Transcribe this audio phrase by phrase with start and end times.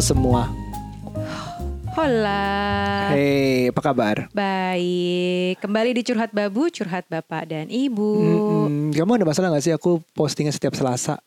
[0.00, 0.48] Halo semua.
[1.92, 3.12] Hola.
[3.12, 4.32] Hey, apa kabar?
[4.32, 5.60] Baik.
[5.60, 8.12] Kembali di Curhat Babu, Curhat Bapak dan Ibu.
[8.16, 8.96] Mm-mm.
[8.96, 11.20] Kamu ada masalah gak sih aku postingnya setiap Selasa?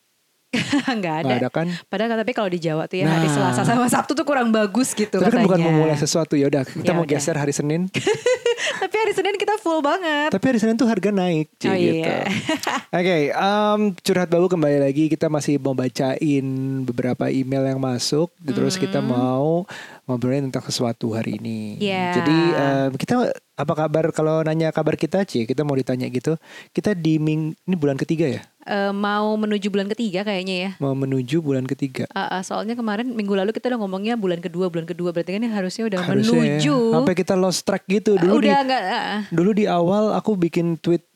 [0.99, 1.33] Nggak ada.
[1.37, 1.67] Ada kan?
[1.83, 3.33] Padahal tapi kalau di Jawa tuh ya hari Nah.
[3.33, 5.45] Selasa sama Sabtu tuh kurang bagus gitu Tapi kan katanya.
[5.45, 7.11] bukan memulai sesuatu ya udah kita Ya mau udah.
[7.11, 7.89] geser hari Senin.
[8.83, 10.29] tapi hari Senin kita full banget.
[10.29, 12.03] Tapi hari Senin tuh harga naik, Ci, Oh, gitu.
[12.03, 12.23] iya.
[12.93, 16.45] Oke, em, curhat babu kembali lagi kita masih mau bacain
[16.83, 19.65] beberapa email yang masuk, terus kita mau
[20.03, 21.79] ngobrolin tentang sesuatu hari ini.
[21.79, 22.19] Iya.
[22.19, 23.15] Jadi em, kita
[23.53, 25.45] apa kabar kalau nanya kabar kita, Ci?
[25.45, 26.35] Kita mau ditanya gitu.
[26.69, 30.69] Kita di ming ini bulan ketiga ya, Eh, mau menuju bulan ketiga kayaknya ya.
[30.79, 32.07] mau menuju bulan ketiga.
[32.11, 35.43] Ah, ah, soalnya kemarin minggu lalu kita udah ngomongnya bulan kedua, bulan kedua berarti kan
[35.43, 36.43] ini harusnya udah Harusnya ya.
[36.59, 36.75] menuju.
[36.95, 39.19] Sampai kita lost track gitu dulu di udah nggak ah, ah.
[39.35, 41.11] dulu di awal aku bikin Twitter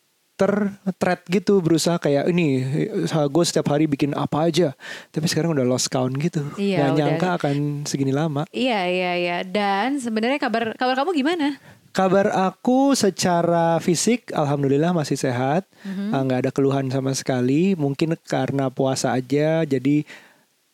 [0.93, 2.61] thread gitu berusaha kayak ini
[3.09, 4.77] gue setiap hari bikin apa aja
[5.09, 6.95] tapi sekarang udah lost count gitu Iya, Nggak udah.
[6.95, 9.37] nyangka akan segini lama Iya iya iya.
[9.41, 11.57] Dan sebenarnya kabar kabar kamu gimana?
[11.89, 16.09] kabar aku secara fisik alhamdulillah masih sehat Mhm.
[16.09, 20.05] Ah, nggak ada keluhan sama sekali mungkin karena puasa aja jadi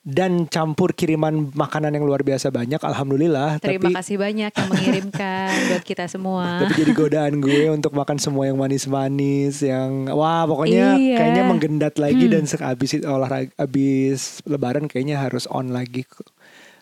[0.04, 5.48] dan campur kiriman makanan yang luar biasa banyak alhamdulillah Terima tapi kasih banyak yang mengirimkan
[5.72, 6.60] buat kita semua.
[6.60, 11.16] Tapi jadi godaan gue untuk makan semua yang manis-manis, yang wah pokoknya Iya.
[11.16, 12.32] kayaknya menggendat lagi Hmm.
[12.32, 16.04] dan sehabis itu olahraga habis lebaran kayaknya harus on lagi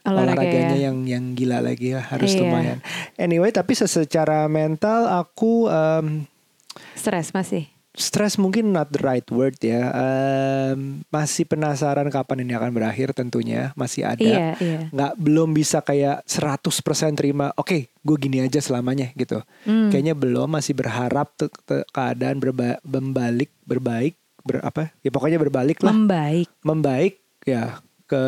[0.03, 0.91] Olahraga olahraganya ya.
[0.91, 2.43] yang yang gila lagi ya harus Iya.
[2.43, 2.79] lumayan.
[3.17, 6.27] Anyway, tapi se- secara mental aku em,
[6.93, 7.72] Stres masih.
[7.93, 9.93] Stress mungkin not the right word ya.
[9.93, 13.77] Em, masih penasaran kapan ini akan berakhir tentunya.
[13.77, 14.25] Masih ada.
[14.25, 14.81] Iya, iya.
[14.89, 16.73] Nggak belum bisa kayak 100%
[17.13, 17.53] terima.
[17.53, 19.45] Oke, gue gini aja selamanya gitu.
[19.63, 19.93] Hmm.
[19.93, 20.49] Kayaknya belum.
[20.49, 24.89] Masih berharap te- te- keadaan berba- membalik, berbaik, ber apa?
[25.01, 25.93] Ya pokoknya berbalik lah.
[25.93, 26.49] Membaik.
[26.65, 27.77] Membaik ya
[28.13, 28.23] ke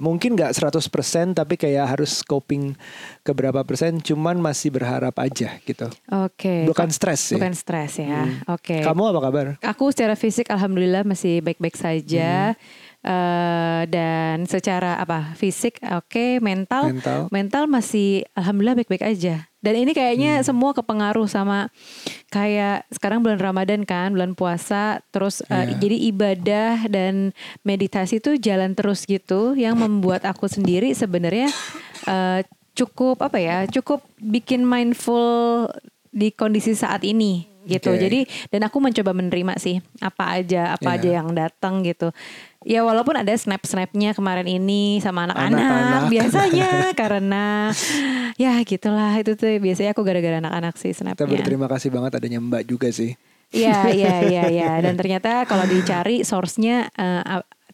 [0.00, 2.72] mungkin nggak 100% tapi kayak harus coping
[3.20, 5.92] ke berapa persen cuman masih berharap aja gitu.
[6.24, 6.64] Oke.
[6.64, 7.36] Bukan Kok- stres sih.
[7.36, 8.24] Bukan stres ya.
[8.24, 8.56] Hmm.
[8.56, 8.80] Oke.
[8.80, 9.46] Kamu apa kabar?
[9.60, 12.56] Aku secara fisik alhamdulillah masih baik-baik saja.
[12.56, 12.94] Hmm.
[13.06, 15.30] Eh, dan secara apa?
[15.38, 17.30] Fisik oke, mental Mental.
[17.30, 19.46] mental masih alhamdulillah baik-baik aja.
[19.62, 20.44] Dan ini kayaknya Hmm.
[20.44, 21.70] semua kepengaruh sama
[22.28, 25.78] kayak sekarang bulan Ramadan kan, bulan puasa, terus eh, Iya.
[25.78, 27.30] jadi ibadah dan
[27.62, 31.46] meditasi tuh jalan terus gitu yang membuat aku sendiri sebenarnya
[32.04, 32.42] eh,
[32.74, 35.70] cukup apa ya, cukup bikin mindful
[36.10, 37.90] di kondisi saat ini gitu.
[37.90, 37.98] Oke.
[37.98, 40.98] Jadi dan aku mencoba menerima sih apa aja apa Iya.
[40.98, 42.14] aja yang datang gitu.
[42.66, 46.10] Ya walaupun ada snap-snapnya kemarin ini sama Anak-anak.
[46.14, 47.70] biasanya karena
[48.34, 51.30] ya gitulah itu tuh biasanya aku gara-gara anak-anak sih Kita snapnya.
[51.30, 53.14] berterima kasih banget adanya Mbak juga sih.
[53.54, 57.22] Iya iya iya iya dan ternyata kalau dicari source-nya eh,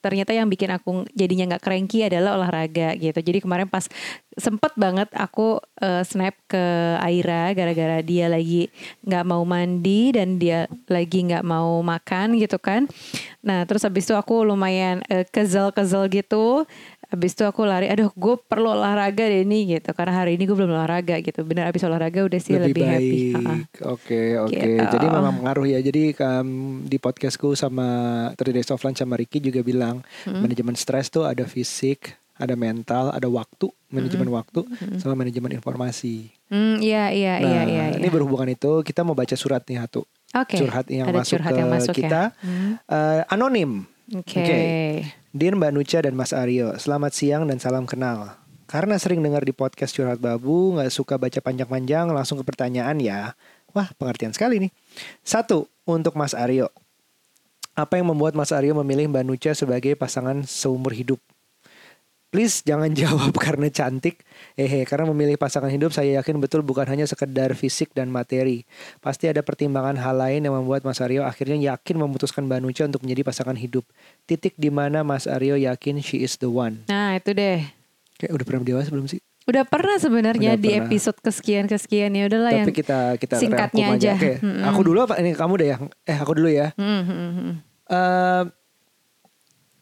[0.03, 3.17] ternyata yang bikin aku jadinya nggak cranky adalah olahraga gitu.
[3.23, 3.87] Jadi kemarin pas
[4.35, 6.65] sempet banget aku eh, snap ke
[6.99, 8.67] Aira gara-gara dia lagi
[9.07, 12.91] nggak mau mandi dan dia lagi nggak mau makan gitu kan.
[13.47, 16.67] Nah terus habis itu aku lumayan eh, kezel-kezel gitu.
[17.13, 19.93] Habis itu aku lari, aduh gue perlu olahraga deh ini gitu.
[19.93, 21.45] Karena hari ini gue belum olahraga gitu.
[21.45, 23.21] Bener abis olahraga udah sih lebih, happy.
[23.37, 23.45] Ha-ha.
[23.61, 23.69] baik.
[23.85, 24.57] Oke, oke.
[24.57, 24.85] Gitu.
[24.89, 25.79] Jadi memang pengaruh ya.
[25.79, 26.49] Jadi um,
[26.83, 27.87] di podcastku sama
[28.33, 30.41] 3 Days of Lunch sama Ricky juga bilang Hmm.
[30.41, 34.65] manajemen stres tuh ada fisik, ada mental, ada waktu, manajemen waktu,
[34.97, 36.33] sama manajemen informasi.
[36.49, 37.85] Hmm, iya iya Nah, iya iya.
[37.93, 38.13] ini iya.
[38.13, 40.09] berhubungan itu kita mau baca surat nih Hatu.
[40.33, 40.57] Oke.
[40.57, 42.23] Curhat yang Ada masuk curhat ke yang masuk kita.
[42.33, 42.41] Ya.
[42.41, 42.73] Hmm.
[42.89, 43.71] Eh, anonim.
[44.17, 44.41] Oke.
[44.41, 45.22] Oke.
[45.33, 48.37] Dear Mbak Nucha dan Mas Aryo, selamat siang dan salam kenal.
[48.69, 53.33] Karena sering dengar di podcast Curhat Babu, nggak suka baca panjang-panjang, langsung ke pertanyaan ya.
[53.73, 54.73] Wah, pengertian sekali nih.
[55.25, 56.69] Satu, untuk Mas Aryo.
[57.73, 61.17] Apa yang membuat Mas Aryo memilih Mbak Nucha sebagai pasangan seumur hidup?
[62.33, 64.25] Please jangan jawab karena cantik.
[64.57, 68.65] Hehe, karena memilih pasangan hidup saya yakin betul bukan hanya sekedar fisik dan materi.
[69.05, 73.05] Pasti ada pertimbangan hal lain yang membuat Mas Aryo akhirnya yakin memutuskan Mbak Nucha untuk
[73.05, 73.85] menjadi pasangan hidup.
[74.25, 76.89] Titik di mana Mas Aryo yakin she is the one.
[76.89, 77.69] Nah itu deh.
[78.17, 79.21] Kayak udah pernah dibahas belum sih?
[79.45, 80.89] Udah pernah sebenarnya di pernah.
[80.89, 84.15] episode kesekian kesekian ya udahlah yang Tapi kita kita singkatnya aja.
[84.17, 84.65] Oke, Mm-mm.
[84.73, 85.77] aku dulu apa ini kamu deh ya?
[86.09, 86.73] Eh, aku dulu ya.
[86.81, 87.53] Hmm, hmm, hmm.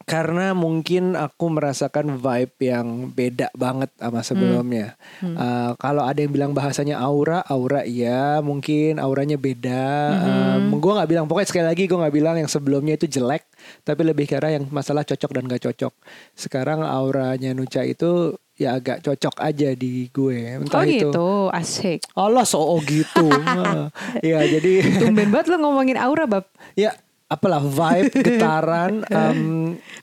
[0.01, 4.97] Eh, karena mungkin aku merasakan vibe yang beda banget sama sebelumnya.
[5.21, 9.85] Eh, kalau ada yang bilang bahasanya aura, aura iya, mungkin auranya beda.
[10.11, 10.73] Hmm.
[10.81, 13.45] gue nggak bilang, pokoknya sekali lagi gue nggak bilang yang sebelumnya itu jelek,
[13.85, 15.93] tapi lebih arah yang masalah cocok dan gak cocok.
[16.33, 20.61] Sekarang auranya Nucha itu ya agak cocok aja di gue.
[20.61, 21.09] Entah Oh itu.
[21.09, 21.99] gitu, asik.
[22.17, 23.29] Allah so gitu.
[23.29, 23.89] Nah,
[24.25, 26.45] ya jadi Tumben banget lo ngomongin aura bab.
[26.73, 26.93] ya
[27.31, 29.39] apalah vibe, getaran, um,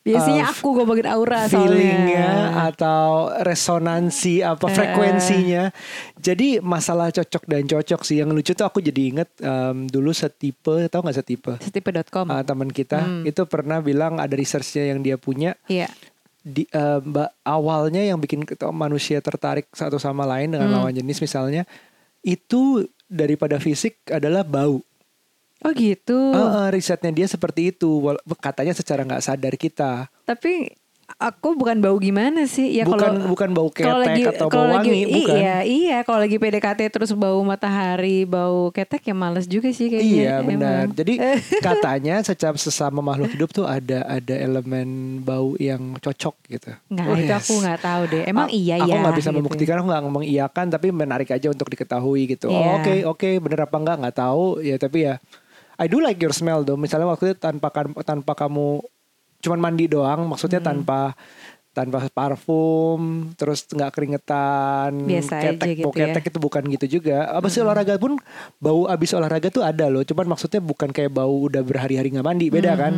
[0.00, 2.72] Biasanya uh, aku ngomongin aura feelingnya soalnya.
[2.72, 3.04] atau
[3.44, 5.68] resonansi apa frekuensinya.
[6.16, 10.88] Jadi masalah cocok dan cocok sih yang lucu tuh aku jadi inget um, dulu setipe,
[10.88, 11.52] tahu nggak setipe?
[11.60, 12.32] Setipe.com.
[12.32, 15.92] Uh, teman kita itu pernah bilang ada researchnya yang dia punya Iya.
[16.40, 17.04] di uh,
[17.44, 21.68] awalnya yang bikin manusia tertarik satu sama lain dengan lawan jenis misalnya
[22.24, 24.80] itu daripada fisik adalah bau.
[25.58, 26.14] Oh gitu.
[26.30, 27.90] Uh, uh, risetnya dia seperti itu.
[28.38, 30.06] Katanya secara nggak sadar kita.
[30.22, 30.70] Tapi
[31.16, 32.78] aku bukan bau gimana sih?
[32.78, 35.34] Ya bukan kalau bukan bau kalau ketek atau kalau bau wangi, bukan.
[35.34, 35.98] Iya, iya.
[36.04, 40.14] Kalau lagi PDKT terus bau matahari, bau ketek ya males juga sih kayaknya.
[40.14, 40.84] Iya benar.
[40.84, 40.94] emang.
[40.94, 41.12] Jadi
[41.66, 44.88] katanya secara sesama makhluk hidup tuh ada ada elemen
[45.18, 46.70] bau yang cocok gitu.
[46.86, 47.40] Nggak, Oh, itu yes.
[47.40, 48.22] aku nggak tahu deh.
[48.22, 49.00] Emang A- iya Aku ya.
[49.00, 49.38] nggak bisa gitu.
[49.40, 52.46] membuktikan, aku nggak ngomong iya kan, tapi menarik aja untuk diketahui gitu.
[52.46, 52.62] Iya.
[52.62, 55.18] Oh, Oke oke, bener apa enggak nggak tahu ya tapi ya.
[55.78, 56.76] I do like your smell though.
[56.76, 57.70] Misalnya waktu itu tanpa
[58.02, 58.82] tanpa kamu
[59.38, 60.68] cuman mandi doang, maksudnya Hmm.
[60.74, 61.14] tanpa
[61.70, 62.98] tanpa parfum,
[63.32, 66.10] terus nggak keringetan, Biasa aja ketek, gitu bau ya.
[66.10, 67.30] ketek itu bukan gitu juga.
[67.30, 68.18] Apa sih olahraga pun
[68.58, 70.02] bau abis olahraga tuh ada loh.
[70.02, 72.92] Cuman maksudnya bukan kayak bau udah berhari-hari nggak mandi, beda kan?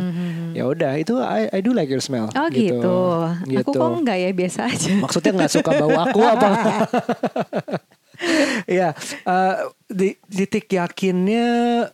[0.51, 2.27] Ya udah, itu I, I do like your smell.
[2.27, 2.97] Hmm, Oh gitu.
[3.29, 3.77] Aku Gitu.
[3.77, 4.91] kok enggak ya biasa aja.
[4.97, 6.49] Maksudnya nggak suka bau aku apa?
[8.69, 8.93] Iya,
[9.25, 9.55] eh,
[9.89, 11.47] di titik yakinnya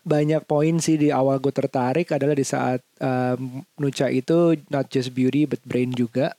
[0.03, 5.15] banyak poin sih di awal gue tertarik adalah di saat em, Nucha itu not just
[5.15, 6.35] beauty but brain juga.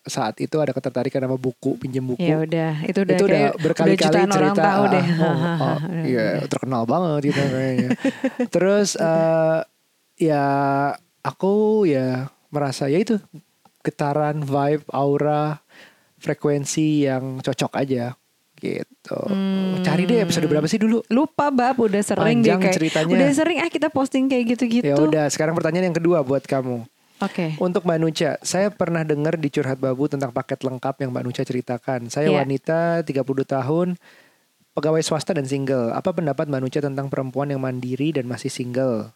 [0.00, 2.24] Saat itu ada ketertarikan sama buku, pinjem buku.
[2.24, 4.64] Ya udah, itu udah itu udah berkali-kali jutaan orang cerita.
[4.64, 5.06] tahu deh.
[5.06, 5.78] ah, oh, oh,
[6.08, 7.90] iya, terkenal banget gitu kayaknya.
[8.54, 9.60] Terus eh,
[10.20, 10.46] ya
[11.20, 13.20] aku ya merasa ya itu
[13.84, 15.60] getaran, vibe, aura,
[16.20, 18.19] frekuensi yang cocok aja
[18.60, 19.18] gitu.
[19.26, 19.80] Hmm.
[19.80, 21.00] Cari deh episode berapa sih dulu?
[21.08, 23.12] Lupa bab udah sering deh Panjang kayak ceritanya.
[23.16, 24.86] udah sering ah kita posting kayak gitu-gitu.
[24.86, 26.84] Ya udah, sekarang pertanyaan yang kedua buat kamu.
[27.20, 27.52] Oke.
[27.56, 31.42] Untuk Mbak Nucha, saya pernah dengar di Curhat Babu tentang paket lengkap yang Mbak Nucha
[31.44, 32.08] ceritakan.
[32.08, 32.40] Saya Iya.
[32.40, 34.00] wanita 30 tahun,
[34.72, 35.92] pegawai swasta dan single.
[35.92, 39.12] Apa pendapat Mbak Nucha tentang perempuan yang mandiri dan masih single?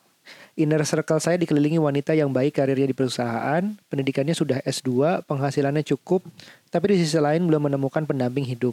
[0.56, 6.25] Inner circle saya dikelilingi wanita yang baik karirnya di perusahaan, pendidikannya sudah S2, penghasilannya cukup,
[6.69, 8.73] tapi di sisi lain belum menemukan pendamping hidup.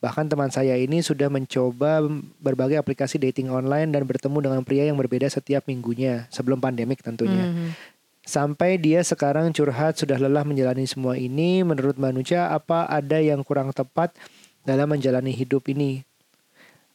[0.00, 2.00] Bahkan teman saya ini sudah mencoba
[2.40, 7.52] berbagai aplikasi dating online dan bertemu dengan pria yang berbeda setiap minggunya, sebelum pandemik tentunya.
[7.52, 7.76] Mhm.
[8.24, 11.60] Sampai dia sekarang curhat sudah lelah menjalani semua ini.
[11.60, 14.16] Menurut Manusia, apa ada yang kurang tepat
[14.64, 16.00] dalam menjalani hidup ini?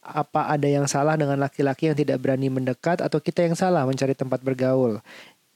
[0.02, 4.14] Apa ada yang salah dengan laki-laki yang tidak berani mendekat atau kita yang salah mencari
[4.18, 5.02] tempat bergaul?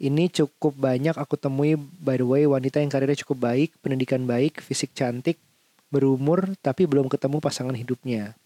[0.01, 4.59] Ini cukup banyak aku temui by the way wanita yang karirnya cukup baik, pendidikan baik,
[4.65, 5.37] fisik cantik,
[5.91, 8.39] berumur tapi belum ketemu pasangan hidupnya.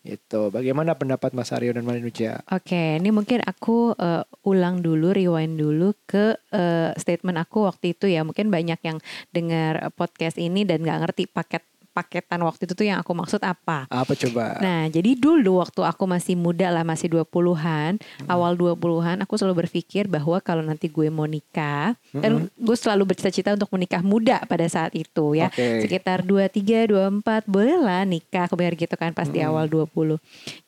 [0.00, 0.48] Itu.
[0.48, 2.40] Bagaimana pendapat Mas Aryo dan Manusia?
[2.48, 8.08] Oke, ini mungkin aku eh, ulang dulu, rewind dulu ke eh, statement aku waktu itu
[8.08, 8.24] ya.
[8.24, 8.96] Mungkin banyak yang
[9.28, 13.84] dengar podcast ini dan nggak ngerti paket paketan waktu itu tuh yang aku maksud apa.
[13.86, 14.58] Apa coba?
[14.58, 18.28] Nah, jadi dulu waktu aku masih muda lah, masih 20-an, Hmm.
[18.28, 23.54] awal 20-an, aku selalu berpikir bahwa kalau nanti gue mau nikah, dan gue selalu bercita-cita
[23.54, 25.50] untuk menikah muda pada saat itu ya.
[25.50, 25.82] Oke.
[25.82, 30.18] Sekitar 23, 24, boleh lah nikah, aku biar gitu kan pas di awal 20.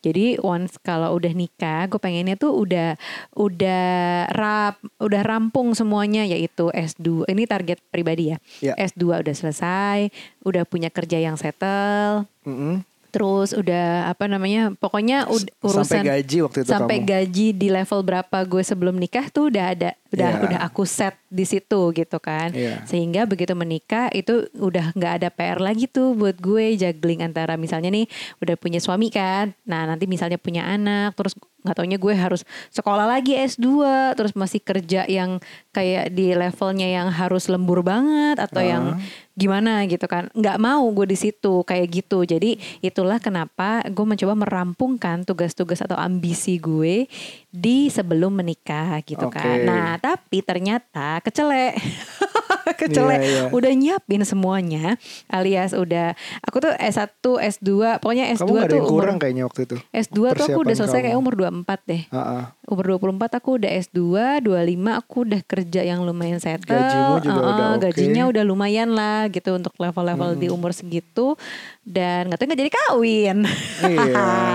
[0.02, 2.98] Jadi once kalau udah nikah, gue pengennya tuh udah
[3.36, 3.84] udah
[4.32, 7.26] rap, udah rampung semuanya yaitu S2.
[7.28, 8.38] Ini target pribadi ya.
[8.60, 8.74] Ya.
[8.78, 10.10] S2 udah selesai,
[10.42, 12.84] udah punya kerja yang settle, Mm-mm.
[13.12, 15.28] terus udah apa namanya pokoknya
[15.60, 17.08] urusan sampai gaji waktu itu sampai kamu.
[17.08, 20.42] gaji di level berapa gue sebelum nikah tuh udah ada udah Iya.
[20.44, 22.84] udah aku set di situ gitu kan Iya.
[22.84, 27.88] sehingga begitu menikah itu udah nggak ada PR lagi tuh buat gue juggling antara misalnya
[27.88, 28.04] nih
[28.38, 33.06] udah punya suami kan nah nanti misalnya punya anak terus nggak taunya gue harus sekolah
[33.06, 33.70] lagi S2
[34.12, 35.38] terus masih kerja yang
[35.70, 38.66] kayak di levelnya yang harus lembur banget atau Ah.
[38.66, 38.84] yang
[39.32, 44.34] gimana gitu kan nggak mau gue di situ kayak gitu jadi itulah kenapa gue mencoba
[44.36, 47.06] merampungkan tugas-tugas atau ambisi gue
[47.52, 49.36] di sebelum menikah gitu Oke.
[49.36, 51.76] kan nah tapi ternyata kecelek
[52.80, 53.42] kecelek Iya, iya.
[53.52, 54.96] udah nyiapin semuanya
[55.28, 59.16] alias udah aku tuh S1 S2 pokoknya S2 Kamu gak ada tuh yang umur kurang
[59.18, 59.76] kayaknya waktu itu.
[59.92, 61.06] S2 tuh aku udah selesai kamu.
[61.06, 62.44] kayak umur 24 deh Ah, ah.
[62.64, 63.98] umur 24 aku udah S2,
[64.40, 64.48] 25
[64.96, 66.72] aku udah kerja yang lumayan settle.
[66.72, 67.80] Gajimu juga Uh-uh, udah oke.
[67.84, 71.36] Gajinya udah lumayan lah gitu untuk level-level di umur segitu
[71.82, 73.38] dan nggak tahu nggak jadi kawin.
[73.82, 74.06] Iya,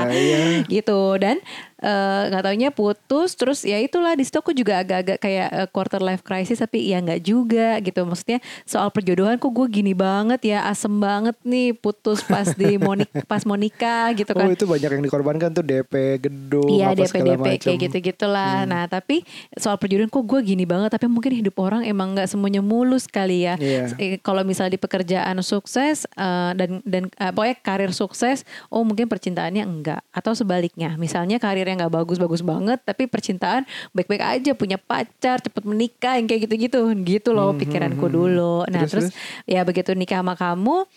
[0.10, 0.39] iya.
[0.80, 1.38] gitu dan
[1.81, 6.01] eh, nggak taunya putus terus ya itulah di situ aku juga agak-agak kayak eh, quarter
[6.01, 10.67] life crisis tapi ya nggak juga gitu maksudnya soal perjodohan kok gue gini banget ya
[10.67, 15.03] asem banget nih putus pas di monik pas monika gitu Oh kan itu banyak yang
[15.03, 17.57] dikorbankan tuh DP gedung Iya DP DP macam.
[17.63, 18.63] kayak gitu gitulah.
[18.63, 18.69] Hmm.
[18.69, 19.24] Nah tapi
[19.55, 20.93] soal perjodohan kok gue gini banget.
[20.93, 23.55] Tapi mungkin hidup orang emang nggak semuanya mulus kali ya.
[23.57, 23.93] Iya.
[23.98, 29.10] Eh, Kalau misalnya di pekerjaan sukses eh, dan dan eh, pokoknya karir sukses, oh mungkin
[29.10, 30.01] percintaannya enggak.
[30.12, 36.15] Atau sebaliknya, misalnya karirnya nggak bagus-bagus banget, tapi percintaan baik-baik aja, punya pacar, cepet menikah,
[36.15, 38.15] yang kayak gitu-gitu, gitu loh Hmm, pikiranku hmm, hmm.
[38.24, 38.55] dulu.
[38.71, 40.88] Nah Terus, terus, ya begitu nikah sama kamu.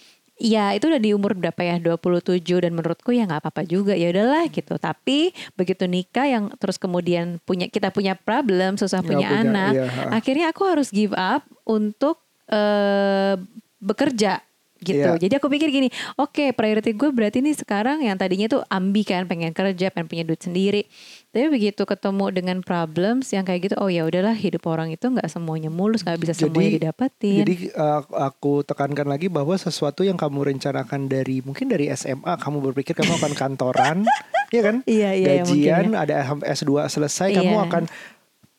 [0.40, 4.08] Ya itu udah di umur berapa ya 27 dan menurutku ya nggak apa-apa juga ya
[4.08, 4.78] udahlah gitu.
[4.78, 9.72] Tapi begitu nikah yang terus kemudian punya kita punya problem susah Nggak punya, punya, anak,
[9.76, 13.36] iya, akhirnya aku harus give up untuk eh,
[13.84, 14.40] bekerja
[14.80, 15.10] gitu.
[15.12, 15.20] Iya.
[15.20, 19.28] Jadi aku pikir gini, oke priority gue berarti nih sekarang yang tadinya tuh ambi kan
[19.28, 20.82] pengen kerja, pengen punya duit sendiri.
[21.30, 25.30] Tapi begitu ketemu dengan problems yang kayak gitu, oh ya udahlah hidup orang itu nggak
[25.30, 27.46] semuanya mulus, nggak bisa semuanya didapetin.
[27.46, 32.58] Jadi uh, aku tekankan lagi bahwa sesuatu yang kamu rencanakan dari mungkin dari SMA kamu
[32.72, 34.02] berpikir kamu akan kantoran,
[34.56, 34.82] ya kan?
[34.90, 37.66] Iya, iya, ya, Gajian mungkin ada S2 selesai kamu Iya.
[37.70, 37.84] akan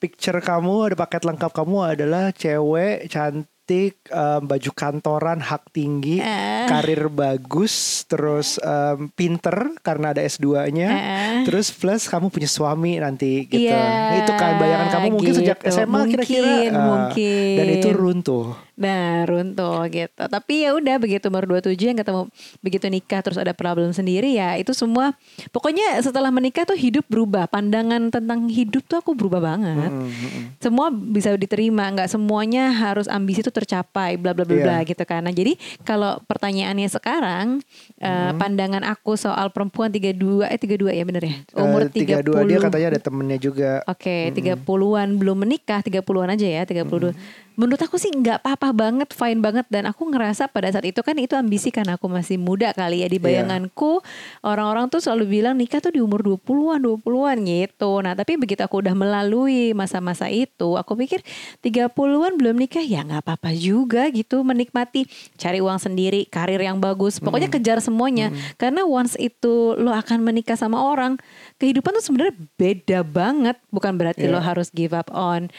[0.02, 3.61] picture kamu ada paket lengkap kamu adalah cewek cantik
[4.08, 6.66] um, baju kantoran hak tinggi Eh.
[6.66, 7.74] karir bagus
[8.06, 11.36] terus um, pinter karena ada S2-nya Eh.
[11.44, 15.70] terus plus kamu punya suami nanti gitu Iya, itu kan bayangan kamu mungkin sejak gitu.
[15.70, 17.56] SMA kira-kira Mungkin, uh, mungkin.
[17.56, 18.46] dan itu runtuh
[18.82, 20.18] Nah runtuh gitu.
[20.18, 22.26] Tapi ya udah begitu umur 27 yang ketemu
[22.60, 25.14] Begitu nikah terus ada problem sendiri ya Itu semua
[25.54, 27.46] Pokoknya setelah menikah tuh hidup berubah.
[27.46, 29.92] Pandangan tentang hidup tuh aku berubah banget.
[29.94, 30.46] Mm, mm, mm.
[30.58, 34.90] Semua bisa diterima nggak semuanya harus ambisi itu tercapai Bla bla bla bla Iya.
[34.90, 35.22] gitu kan.
[35.24, 35.54] Nah jadi
[35.86, 37.62] kalau pertanyaannya sekarang
[38.02, 41.36] eh, Pandangan aku soal perempuan 32 Eh 32 ya bener ya?
[41.54, 43.72] Umur Eh, 32 30 dia katanya ada temennya juga.
[43.86, 47.14] Oke, 30-an belum menikah, 30-an aja ya, 32.
[47.62, 51.14] Menurut aku sih nggak apa-apa banget, fine banget dan aku ngerasa pada saat itu kan
[51.22, 53.46] itu ambisi kan aku masih muda kali ya di Iya.
[53.46, 54.02] bayanganku
[54.42, 58.02] orang-orang tuh selalu bilang nikah tuh di umur 20-an, 20-an gitu.
[58.02, 61.22] Nah, tapi begitu aku udah melalui masa-masa itu, aku pikir
[61.62, 65.06] 30-an belum nikah ya nggak apa-apa juga gitu menikmati
[65.38, 67.22] cari uang sendiri, karir yang bagus.
[67.22, 68.34] Pokoknya kejar semuanya.
[68.58, 71.22] Karena once itu lo akan menikah sama orang,
[71.62, 73.62] kehidupan tuh sebenarnya beda banget.
[73.70, 74.34] Bukan berarti Iya.
[74.34, 75.54] lo harus give up on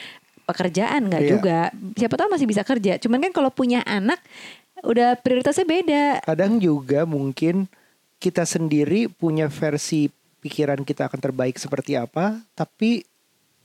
[0.45, 1.31] pekerjaan nggak Iya.
[1.31, 1.59] juga.
[1.95, 2.97] Siapa tahu masih bisa kerja.
[2.97, 4.19] Cuman kan kalau punya anak
[4.83, 6.05] udah prioritasnya beda.
[6.25, 7.71] kadang juga mungkin
[8.19, 13.07] kita sendiri punya versi pikiran kita akan terbaik seperti apa tapi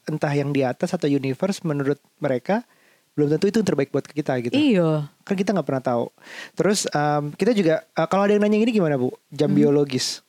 [0.05, 2.61] entah yang di atas atau universe menurut mereka
[3.11, 5.09] belum tentu itu yang terbaik buat kita gitu Iya.
[5.19, 6.05] kan kita nggak pernah tahu
[6.53, 10.21] terus um, kita juga uh, kalau ada yang nanya gini gimana bu jam biologis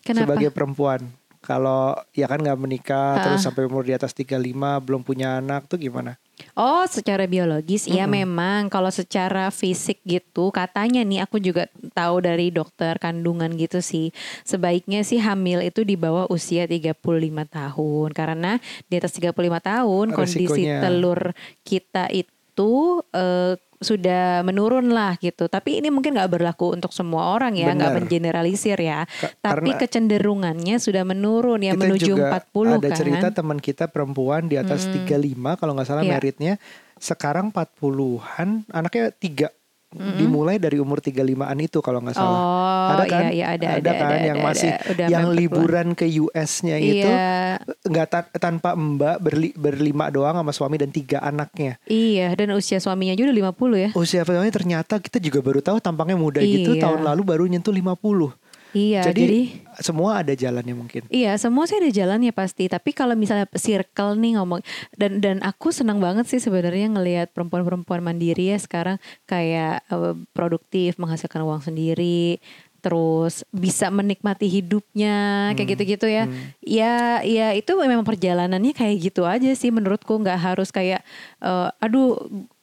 [0.00, 0.04] Hmm.
[0.06, 0.20] Kenapa?
[0.26, 1.00] sebagai perempuan
[1.40, 3.22] kalau ya kan nggak menikah Ha.
[3.24, 4.36] terus sampai umur di atas 35
[4.78, 6.20] belum punya anak tuh gimana
[6.56, 8.24] Oh, secara biologis ya Mm-mm.
[8.24, 14.08] memang kalau secara fisik gitu katanya nih aku juga tahu dari dokter kandungan gitu sih.
[14.42, 16.96] Sebaiknya sih hamil itu di bawah usia 35
[17.44, 18.56] tahun karena
[18.88, 20.80] di atas 35 tahun kondisi Resikonya.
[20.80, 21.20] telur
[21.60, 22.72] kita itu
[23.12, 25.48] eh, sudah menurun lah gitu.
[25.48, 29.08] Tapi ini mungkin nggak berlaku untuk semua orang ya, nggak mengeneralisir ya.
[29.08, 32.96] Ka- Tapi kecenderungannya sudah menurun ya menuju juga 40 ada kan.
[32.96, 35.16] cerita teman kita perempuan di atas 35
[35.56, 36.12] kalau nggak salah Iya.
[36.14, 36.54] meritnya
[36.96, 39.48] sekarang 40-an anaknya tiga
[39.90, 42.30] dimulai dari umur 35-an itu kalau nggak salah.
[42.30, 43.22] Oh, ada kan?
[43.26, 44.86] iya, iya, ada, ada, kan ada, yang ada, masih ada.
[44.86, 47.58] Udah yang liburan ke US-nya itu Iya.
[47.82, 51.74] nggak ta- tanpa mbak berli- berlima doang sama suami dan tiga anaknya.
[51.84, 53.90] Iya, dan usia suaminya juga udah 50 ya.
[53.92, 56.86] Usia pertamanya ternyata kita juga baru tahu tampangnya muda gitu Iya.
[56.86, 58.30] tahun lalu baru nyentuh 50.
[58.70, 59.40] Iya, jadi, jadi,
[59.80, 61.02] semua ada jalannya mungkin.
[61.10, 62.66] iya semua sih ada jalannya pasti.
[62.66, 64.60] Tapi kalau misalnya circle nih ngomong
[64.94, 70.94] dan dan aku senang banget sih sebenarnya ngelihat perempuan-perempuan mandiri ya sekarang kayak eh, produktif
[70.96, 72.38] menghasilkan uang sendiri
[72.80, 76.24] terus bisa menikmati hidupnya kayak Hmm, gitu-gitu ya.
[76.24, 76.56] hmm.
[76.64, 81.04] Ya, ya itu memang perjalanannya kayak gitu aja sih menurutku nggak harus kayak
[81.40, 82.16] eh, aduh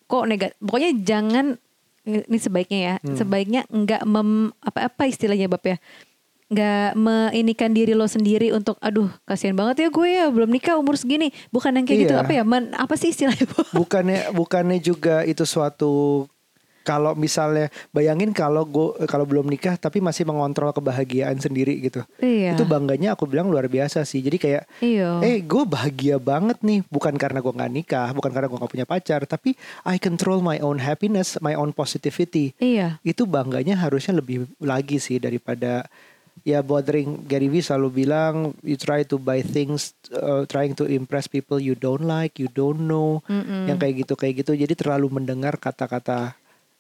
[0.08, 0.58] kok negatif.
[0.58, 1.46] Pokoknya jangan
[2.08, 3.16] ini sebaiknya ya, Hmm.
[3.16, 5.78] sebaiknya nggak mem apa apa istilahnya bab ya
[6.48, 10.96] nggak meinikan diri lo sendiri untuk aduh kasihan banget ya gue ya belum nikah umur
[10.96, 12.24] segini bukan yang kayak gitu Iya.
[12.24, 13.68] apa ya men, apa sih istilahnya Bu?
[13.76, 16.24] bukannya bukannya juga itu suatu
[16.88, 22.08] kalau misalnya bayangin kalau gue kalau belum nikah tapi masih mengontrol kebahagiaan sendiri gitu.
[22.24, 22.56] Iya.
[22.56, 24.24] Itu bangganya aku bilang luar biasa sih.
[24.24, 25.20] Jadi kayak iya.
[25.20, 26.88] Eh gue bahagia banget nih.
[26.88, 30.64] Bukan karena gue nggak nikah bukan karena gue nggak punya pacar tapi I control my
[30.64, 32.56] own happiness my own positivity.
[32.56, 33.04] Iya.
[33.04, 35.92] Itu bangganya harusnya lebih lagi sih daripada
[36.48, 41.28] ya bothering Gary Vee selalu bilang you try to buy things uh, trying to impress
[41.28, 43.68] people you don't like, you don't know, Mm-mm.
[43.68, 44.56] yang kayak gitu kayak gitu.
[44.56, 46.38] Jadi terlalu mendengar kata-kata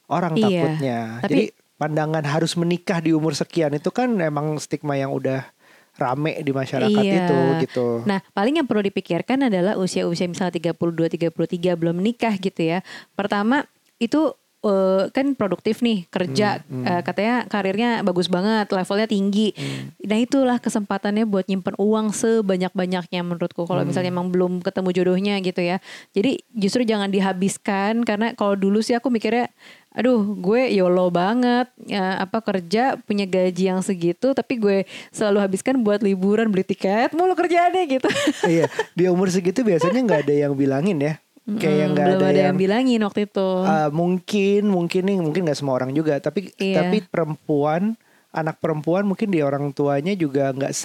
[0.07, 0.99] orang Iya, takutnya.
[1.19, 1.43] tapi- Jadi
[1.77, 5.45] pandangan harus menikah di umur sekian itu kan emang stigma yang udah
[5.93, 7.15] rame di masyarakat Iya.
[7.19, 7.87] itu gitu.
[8.03, 12.85] Nah, paling yang perlu dipikirkan adalah usia-usia misalnya 32, 33 belum menikah gitu ya.
[13.13, 13.65] Pertama,
[13.97, 19.53] itu eh, kan produktif nih, kerja Hmm, eh, katanya karirnya bagus banget, levelnya tinggi.
[19.53, 19.93] Hmm.
[20.01, 23.87] Nah, itulah kesempatannya buat nyimpen uang sebanyak-banyaknya menurutku kalau Hmm.
[23.87, 25.77] misalnya emang belum ketemu jodohnya gitu ya.
[26.11, 29.53] Jadi justru jangan dihabiskan karena kalau dulu sih aku mikirnya
[29.97, 34.77] aduh gue YOLO banget ya, apa kerja punya gaji yang segitu tapi gue
[35.09, 38.05] selalu habiskan buat liburan beli tiket mulu kerjaannya gitu
[38.53, 41.13] iya, di umur segitu biasanya nggak ada yang bilangin ya.
[41.47, 45.79] Kayak nggak belum ada, yang, bilangin waktu itu Uh, mungkin mungkin nih mungkin nggak semua
[45.79, 46.83] orang juga tapi Iya.
[46.85, 47.95] tapi perempuan
[48.29, 50.75] anak perempuan mungkin di orang tuanya juga nggak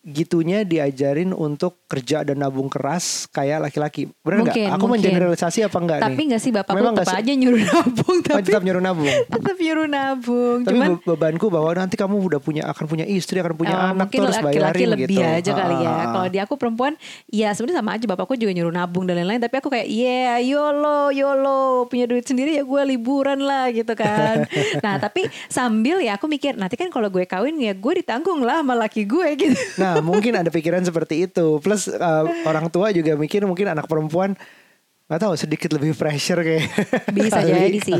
[0.00, 5.12] segitunya diajarin untuk kerja dan nabung keras kayak laki-laki benar nggak aku mungkin.
[5.12, 8.22] mengeneralisasi apa enggak tapi nih nggak sih bapakku Memang tetap se- aja nyuruh nabung Oh,
[8.22, 12.40] tapi tetap nyuruh nabung tetap nyuruh nabung tapi cuman be- bebanku bahwa nanti kamu udah
[12.40, 15.20] punya akan punya istri akan punya Oh, anak mungkin tuh harus laki-laki bayarin lebih gitu
[15.20, 15.90] aja kali ya.
[15.90, 16.06] Ah.
[16.10, 16.92] Kalau di aku perempuan,
[17.26, 18.04] ya sebenarnya sama aja.
[18.04, 19.38] Bapakku juga nyuruh nabung dan lain-lain.
[19.38, 24.44] Tapi aku kayak, yeah, yolo, yolo, punya duit sendiri ya gue liburan lah gitu kan.
[24.84, 28.60] nah tapi sambil ya aku mikir, nanti kan kalau gue kawin ya gue ditanggung lah
[28.60, 29.56] sama laki gue gitu.
[29.76, 31.58] Nah mungkin ada pikiran seperti itu.
[31.58, 34.38] Plus uh, orang tua juga mikir mungkin anak perempuan
[35.10, 36.70] nggak tahu sedikit lebih pressure kayak.
[37.10, 37.94] Bisa kali- jadi sih.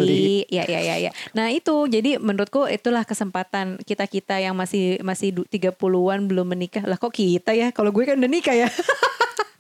[0.47, 1.11] Ya ya ya ya.
[1.35, 6.87] Nah, itu jadi menurutku itulah kesempatan kita-kita yang masih masih du- 30-an belum menikah.
[6.87, 7.75] Lah kok kita ya?
[7.75, 8.71] Kalau gue kan udah nikah ya.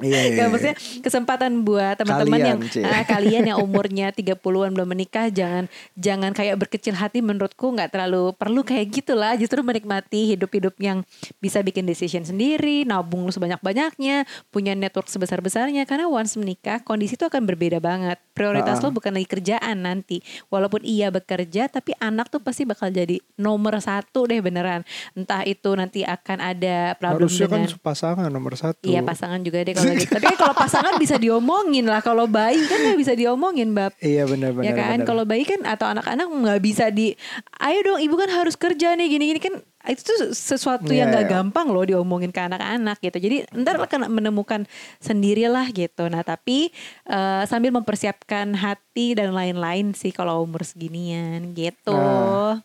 [0.00, 0.46] Iya, iya, iya.
[0.48, 6.56] maksudnya kesempatan buat teman-teman yang ah, kalian yang umurnya 30-an belum menikah jangan jangan kayak
[6.56, 11.04] berkecil hati menurutku nggak terlalu perlu kayak gitulah justru menikmati hidup-hidup yang
[11.38, 17.24] bisa bikin decision sendiri nabung lu sebanyak-banyaknya punya network sebesar-besarnya karena once menikah kondisi itu
[17.24, 18.88] akan berbeda banget prioritas Ah.
[18.88, 23.76] lo bukan lagi kerjaan nanti walaupun iya bekerja tapi anak tuh pasti bakal jadi nomor
[23.76, 28.86] satu deh beneran entah itu nanti akan ada problem Harusnya kan dengan pasangan nomor satu.
[28.86, 30.12] Iya pasangan juga deh kalau gitu.
[30.14, 32.04] Tapi kan kalau pasangan bisa diomongin lah.
[32.04, 33.94] Kalau bayi kan nggak bisa diomongin, bab.
[33.98, 34.66] Iya benar-benar.
[34.66, 34.98] ya kan.
[35.02, 37.16] Kalau bayi kan atau anak-anak nggak bisa di.
[37.58, 39.54] Ayo dong, ibu kan harus kerja nih gini-gini kan.
[39.80, 41.32] Itu tuh sesuatu yang Iya, nggak iya.
[41.40, 43.16] gampang loh diomongin ke anak-anak gitu.
[43.16, 44.68] Jadi ntar akan menemukan
[45.00, 46.04] sendirilah gitu.
[46.12, 46.68] Nah tapi
[47.08, 51.96] eh, sambil mempersiapkan hati dan lain-lain sih kalau umur seginian gitu.
[51.96, 52.60] Nah.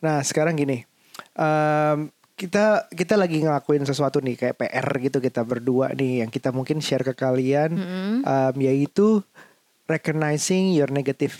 [0.00, 0.88] Nah sekarang gini,
[1.36, 2.08] em,
[2.40, 6.80] kita kita lagi ngelakuin sesuatu nih kayak PR gitu kita berdua nih yang kita mungkin
[6.80, 8.14] share ke kalian, Mm-mm.
[8.24, 9.20] em, yaitu
[9.84, 11.36] recognizing your negative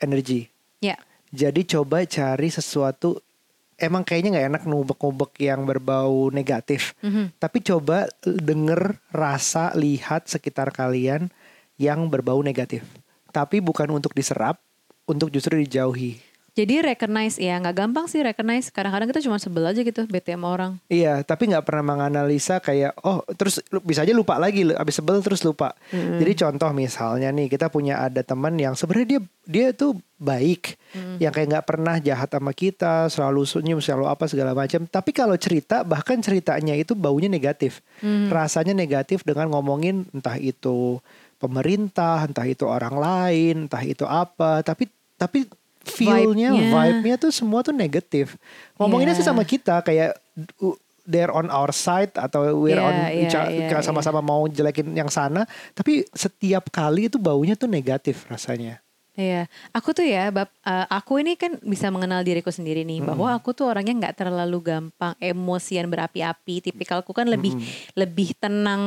[0.00, 0.48] energy.
[0.80, 0.96] Ya.
[1.36, 3.20] Jadi coba cari sesuatu
[3.76, 6.96] emang kayaknya nggak enak nubek-nubek yang berbau negatif.
[7.04, 7.36] Mhm.
[7.36, 11.28] Tapi coba denger, rasa, lihat sekitar kalian
[11.76, 12.88] yang berbau negatif.
[13.36, 14.56] Tapi bukan untuk diserap,
[15.04, 16.31] untuk justru dijauhi.
[16.52, 18.68] Jadi recognize ya nggak gampang sih recognize.
[18.68, 20.76] Kadang-kadang kita cuma sebel aja gitu bete sama orang.
[20.92, 25.40] Iya, tapi nggak pernah menganalisa kayak oh terus bisa aja lupa lagi abis sebel terus
[25.48, 25.72] lupa.
[25.88, 30.76] Jadi contoh misalnya nih kita punya ada teman yang sebenarnya dia dia tuh baik,
[31.18, 34.84] yang kayak nggak pernah jahat sama kita, selalu senyum, selalu apa segala macam.
[34.84, 37.80] Tapi kalau cerita bahkan ceritanya itu baunya negatif,
[38.28, 41.00] rasanya negatif dengan ngomongin entah itu
[41.40, 44.60] pemerintah, entah itu orang lain, entah itu apa.
[44.60, 44.86] Tapi
[45.16, 45.48] tapi
[45.84, 46.70] feel-nya, Vibe-nya.
[46.70, 48.38] vibe-nya tuh semua tuh negatif.
[48.76, 49.30] Ngomonginnya sih Iya.
[49.30, 50.14] sama kita kayak
[50.58, 53.28] uh, they're on our side atau we're Iya, on iya,
[53.68, 55.42] kita sama-sama mau jelekin yang sana,
[55.72, 58.78] tapi setiap kali itu baunya tuh negatif rasanya.
[59.12, 63.28] Iya, aku tuh ya, bab, eh, aku ini kan bisa mengenal diriku sendiri nih, bahwa
[63.28, 66.64] aku tuh orangnya nggak terlalu gampang emosian berapi-api.
[66.64, 67.52] Tipikalku kan lebih
[67.92, 68.80] lebih tenang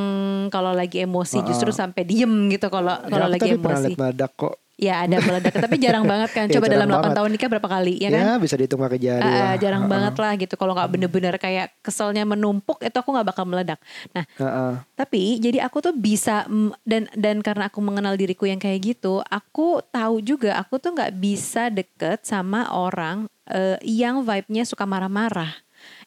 [0.49, 3.85] kalau lagi emosi, justru sampai diem gitu kalau kalau Ya, lagi tapi pernah emosi.
[3.85, 4.55] liat meledak kok.
[4.75, 6.45] Ya ada meledak, tapi jarang banget kan.
[6.45, 7.15] Iya, Coba jarang dalam 8 banget.
[7.15, 8.19] tahun nikah berapa kali, ya kan?
[8.19, 9.51] Ya, bisa dihitung pakai jari Ah, lah.
[9.55, 9.93] jarang Heeh.
[9.95, 10.53] banget lah gitu.
[10.53, 13.79] Kalau nggak bener-bener kayak keselnya menumpuk, itu aku nggak bakal meledak.
[14.11, 14.73] Nah, Heeh.
[14.93, 16.43] tapi jadi aku tuh bisa
[16.83, 21.13] dan dan karena aku mengenal diriku yang kayak gitu, aku tahu juga aku tuh nggak
[21.15, 25.55] bisa deket sama orang eh, yang vibe-nya suka marah-marah.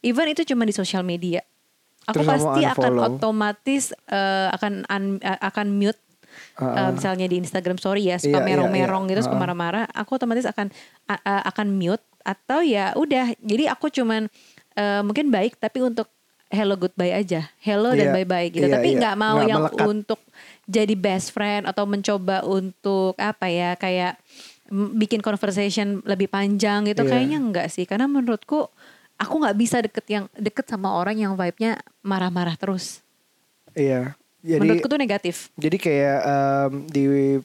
[0.00, 1.40] Even itu cuma di sosial media.
[2.04, 6.00] Aku Terus pasti akan otomatis eh, akan un- eh, akan mute
[6.58, 6.74] Heeh.
[6.76, 9.10] eh, misalnya di Instagram story ya suka Iya, iya, merong-merong iya.
[9.12, 10.68] gitu suka marah-marah, aku otomatis akan
[11.06, 13.30] a- akan mute atau ya udah.
[13.38, 14.26] Jadi aku cuman
[14.74, 16.06] eh, mungkin baik tapi untuk
[16.48, 18.64] hello goodbye aja, hello dan Iya, bye bye gitu.
[18.64, 18.98] iya, tapi iya.
[18.98, 19.86] nggak mau Nggak yang melekat.
[19.86, 20.20] untuk
[20.64, 24.16] jadi best friend atau mencoba untuk apa ya kayak
[24.94, 27.10] bikin conversation lebih panjang gitu Iya.
[27.10, 28.68] kayaknya enggak sih karena menurutku
[29.16, 33.00] aku nggak bisa deket yang deket sama orang yang vibe-nya marah-marah terus.
[33.72, 34.14] Iya.
[34.38, 35.50] Jadi Menurutku tuh negatif.
[35.54, 37.02] jadi kayak em, di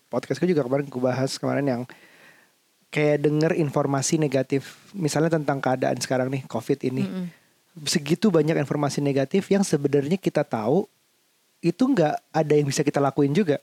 [0.08, 1.82] podcastku juga kemarin gue bahas kemarin yang
[2.88, 4.62] kayak denger informasi negatif
[4.94, 7.26] misalnya tentang keadaan sekarang nih covid ini Mm-mm.
[7.84, 10.86] segitu banyak informasi negatif yang sebenarnya kita tahu
[11.60, 13.58] itu nggak ada yang bisa kita lakuin juga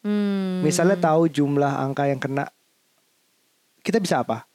[0.00, 0.62] Hmm.
[0.62, 2.46] misalnya tahu jumlah angka yang kena
[3.82, 4.46] kita bisa apa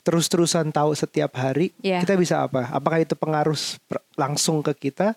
[0.00, 2.00] terus-terusan tahu setiap hari Iya.
[2.00, 3.56] kita bisa apa apakah itu pengaruh
[4.16, 5.12] langsung ke kita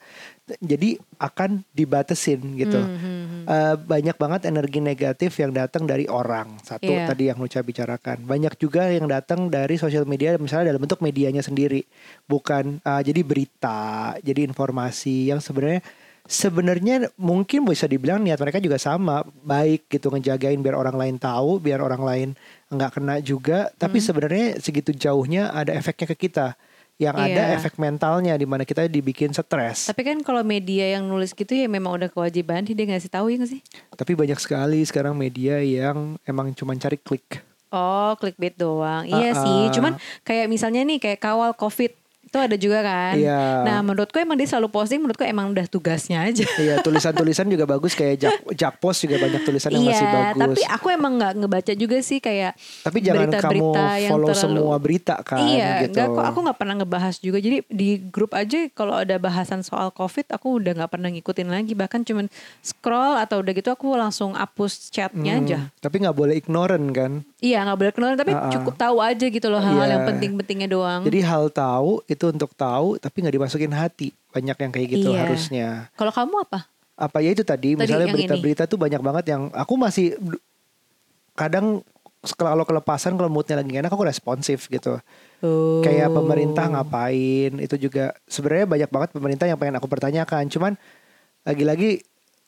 [0.60, 3.32] jadi akan dibatesin gitu Hmm, hmm.
[3.44, 7.12] Eh, banyak banget energi negatif yang datang dari orang satu Iya.
[7.12, 11.44] tadi yang Nucha bicarakan banyak juga yang datang dari sosial media misalnya dalam bentuk medianya
[11.44, 11.84] sendiri
[12.24, 13.82] bukan eh, jadi berita
[14.20, 15.84] jadi informasi yang sebenarnya
[16.26, 21.60] sebenarnya mungkin bisa dibilang niat mereka juga sama baik gitu ngejagain biar orang lain tahu
[21.60, 22.30] biar orang lain
[22.68, 24.08] nggak kena juga tapi Hmm.
[24.08, 26.56] sebenarnya segitu jauhnya ada efeknya ke kita
[26.96, 27.58] yang ada Iya.
[27.58, 31.66] efek mentalnya di mana kita dibikin stres Tapi kan kalau media yang nulis gitu ya
[31.66, 33.62] memang udah kewajiban dia ngasih tahu ya nggak sih?
[33.92, 37.42] Tapi banyak sekali sekarang media yang emang cuma cari klik.
[37.68, 39.04] Oh, clickbait doang.
[39.04, 39.62] Iya Ah, sih.
[39.66, 39.74] ah.
[39.74, 41.90] Cuman kayak misalnya nih kayak kawal COVID
[42.34, 43.14] itu ada juga kan.
[43.14, 43.62] Iya.
[43.62, 46.42] Nah, menurutku emang dia selalu posting, menurutku emang udah tugasnya aja.
[46.56, 50.58] Iya tulisan-tulisan juga bagus kayak Jak Jakpos juga banyak tulisan yang masih iya, bagus.
[50.58, 54.42] tapi aku emang nggak ngebaca juga sih kayak Tapi jangan kamu berita-berita yang follow terlalu-
[54.58, 55.94] semua berita kan iya, gitu.
[55.94, 57.38] enggak kok aku nggak pernah ngebahas juga.
[57.38, 61.74] Jadi di grup aja kalau ada bahasan soal COVID, aku udah nggak pernah ngikutin lagi.
[61.74, 62.26] Bahkan cuman
[62.60, 65.60] scroll atau udah gitu aku langsung hapus chatnya Hmm, aja.
[65.78, 67.22] Tapi nggak boleh ignorant kan.
[67.44, 68.48] Iya nggak boleh kenalan, tapi ah.
[68.48, 69.94] cukup tahu aja gitu loh hal-hal Iya.
[70.00, 71.02] yang penting-pentingnya doang.
[71.04, 74.16] Jadi hal tahu itu untuk tahu tapi nggak dimasukin hati.
[74.32, 75.20] Banyak yang kayak gitu Iya.
[75.28, 75.68] harusnya.
[76.00, 76.72] kalau kamu apa?
[76.96, 80.16] Apa ya itu tadi, Tadi misalnya berita-berita tuh banyak banget yang aku masih
[81.36, 81.84] kadang
[82.40, 85.04] kalau kelepasan kalau moodnya lagi enak aku responsif gitu.
[85.44, 85.84] Oh.
[85.84, 90.80] kayak pemerintah ngapain itu juga sebenarnya banyak banget pemerintah yang pengen aku pertanyakan cuman
[91.44, 92.00] lagi-lagi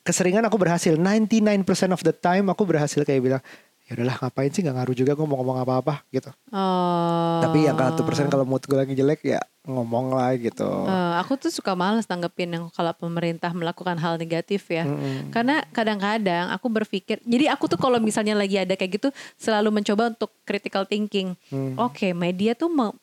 [0.07, 1.35] keseringan aku berhasil 99%
[1.91, 3.43] of the time aku berhasil kayak bilang
[3.85, 7.39] ya udahlah ngapain sih nggak ngaruh juga gue mau ngomong apa-apa gitu Oh.
[7.39, 11.35] tapi yang satu persen kalau mood gue lagi jelek ya ngomong lah gitu Eh, aku
[11.35, 14.85] tuh suka males tanggepin yang kalau pemerintah melakukan hal negatif ya.
[14.85, 15.29] Mm-mm.
[15.29, 20.13] Karena kadang-kadang aku berpikir, jadi aku tuh kalau misalnya lagi ada kayak gitu selalu mencoba
[20.13, 21.33] untuk critical thinking.
[21.49, 21.73] Hmm.
[21.75, 22.93] Oke, media tuh me-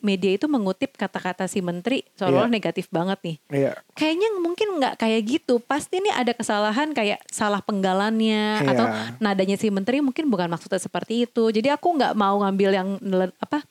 [0.00, 2.54] media itu mengutip kata-kata si menteri seolah-olah Iya.
[2.54, 3.36] negatif banget nih.
[3.48, 3.72] Iya.
[3.94, 5.54] Kayaknya mungkin nggak kayak gitu.
[5.58, 8.68] Pasti nih ada kesalahan kayak salah penggalannya Iya.
[8.68, 8.86] atau
[9.18, 11.48] nadanya si menteri mungkin bukan maksudnya seperti itu.
[11.48, 12.88] Jadi aku nggak mau ngambil yang
[13.38, 13.62] apa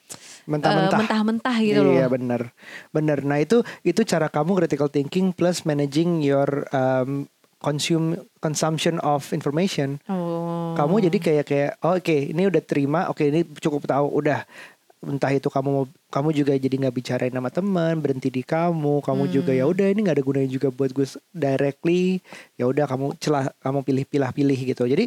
[0.44, 1.94] mentah-mentah mentah-mentah gitu loh.
[2.14, 2.54] Benar,
[2.94, 3.18] benar.
[3.26, 7.26] Nah itu itu cara kamu critical thinking plus managing your um,
[7.58, 9.98] consume consumption of information.
[10.06, 10.76] Oh.
[10.76, 14.44] Kamu jadi kayak kayak oh, oke ini udah terima, oke ini cukup tahu, udah
[15.04, 19.24] entah itu kamu mau kamu juga jadi nggak bicarain sama teman berhenti di kamu kamu
[19.28, 22.24] juga ya udah ini nggak ada gunanya juga buat gue directly
[22.56, 25.04] ya udah kamu celah kamu pilih pilih pilih gitu jadi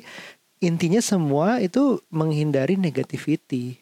[0.61, 3.81] intinya semua itu menghindari negativity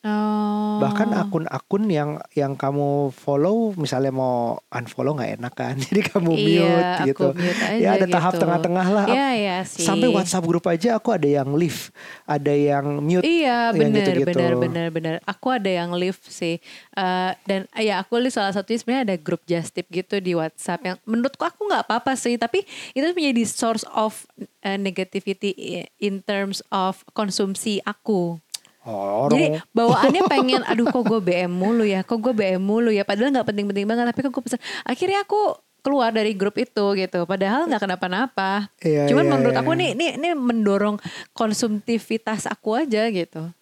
[0.00, 0.80] Oh.
[0.80, 6.64] bahkan akun-akun yang yang kamu follow misalnya mau unfollow nggak enak kan jadi kamu Iya,
[6.64, 8.40] mute aku gitu mute aja ya ada tahap gitu.
[8.40, 9.84] tengah-tengah lah Iya, iya sih.
[9.84, 11.92] sampai WhatsApp grup aja aku ada yang leave
[12.24, 14.28] ada yang mute Iya yang benar gitu-gitu.
[14.32, 15.14] benar benar benar.
[15.22, 16.56] Aku ada yang live sih
[16.90, 20.32] Eh, dan eh, ya aku live salah satunya sebenarnya ada grup just tip gitu di
[20.32, 24.24] WhatsApp yang menurutku aku nggak apa-apa sih tapi itu menjadi source of
[24.60, 25.52] eh, negativity
[25.96, 28.40] in terms of konsumsi aku.
[28.80, 32.88] Oh, Jadi orang- bawaannya pengen, aduh kok gue BM mulu ya, kok gue BM mulu
[32.88, 33.04] ya.
[33.04, 34.60] Padahal nggak penting-penting banget, tapi kok gue pesan.
[34.82, 35.36] Akhirnya aku
[35.80, 37.24] keluar dari grup itu gitu.
[37.24, 38.72] Padahal nggak kenapa-napa.
[38.78, 39.60] Iya, Cuman iya, menurut iya.
[39.60, 40.96] aku nih, nih, nih mendorong
[41.34, 43.52] konsumtivitas aku aja gitu.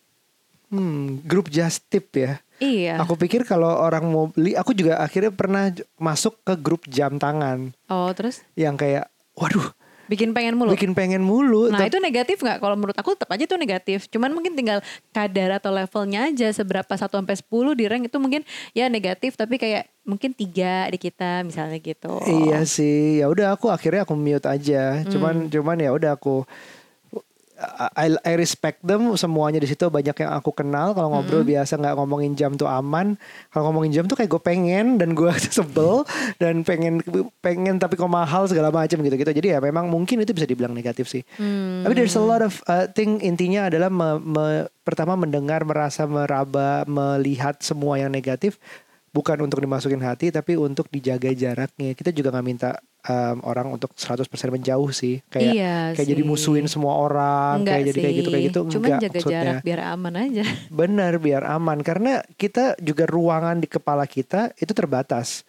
[0.69, 3.01] hmm, grup just tip ya Iya.
[3.01, 7.73] aku pikir kalau orang mau beli aku juga akhirnya pernah masuk ke grup jam tangan
[7.87, 9.65] Oh terus yang kayak waduh
[10.09, 10.73] bikin pengen mulu.
[10.75, 12.59] bikin pengen mulu Nah itu negatif nggak?
[12.59, 14.09] Kalau menurut aku tetap aja itu negatif.
[14.09, 14.81] Cuman mungkin tinggal
[15.13, 18.43] kadar atau levelnya aja seberapa 1 sampai 10 di rank itu mungkin
[18.73, 22.19] ya negatif tapi kayak mungkin tiga di kita misalnya gitu.
[22.25, 25.05] Iya sih, ya udah aku akhirnya aku mute aja.
[25.05, 26.49] Cuman cuman ya udah aku
[27.99, 29.91] I, I respect them semuanya di situ.
[29.91, 30.95] Banyak yang aku kenal.
[30.95, 33.19] Kalau ngobrol biasa nggak ngomongin jam tuh aman.
[33.51, 36.07] Kalau ngomongin jam tuh kayak gue pengen dan gue sebel
[36.39, 37.03] dan pengen
[37.43, 40.71] pengen tapi kok mahal segala macam gitu gitu jadi ya memang mungkin itu bisa dibilang
[40.73, 41.23] negatif sih.
[41.39, 41.83] Hmm.
[41.83, 46.87] tapi there's a lot of uh, thing intinya adalah me- me- pertama mendengar merasa meraba
[46.89, 48.57] melihat semua yang negatif
[49.11, 51.97] bukan untuk dimasukin hati tapi untuk dijaga jaraknya.
[51.97, 52.77] Kita juga nggak minta
[53.09, 55.21] um, orang untuk 100% menjauh sih.
[55.29, 56.13] Kayak iya kayak sih.
[56.15, 59.43] jadi musuhin semua orang, Enggak kayak jadi kayak gitu kayak gitu Cuman enggak jaga maksudnya.
[59.43, 60.45] jarak biar aman aja.
[60.81, 65.45] Benar biar aman karena kita juga ruangan di kepala kita itu terbatas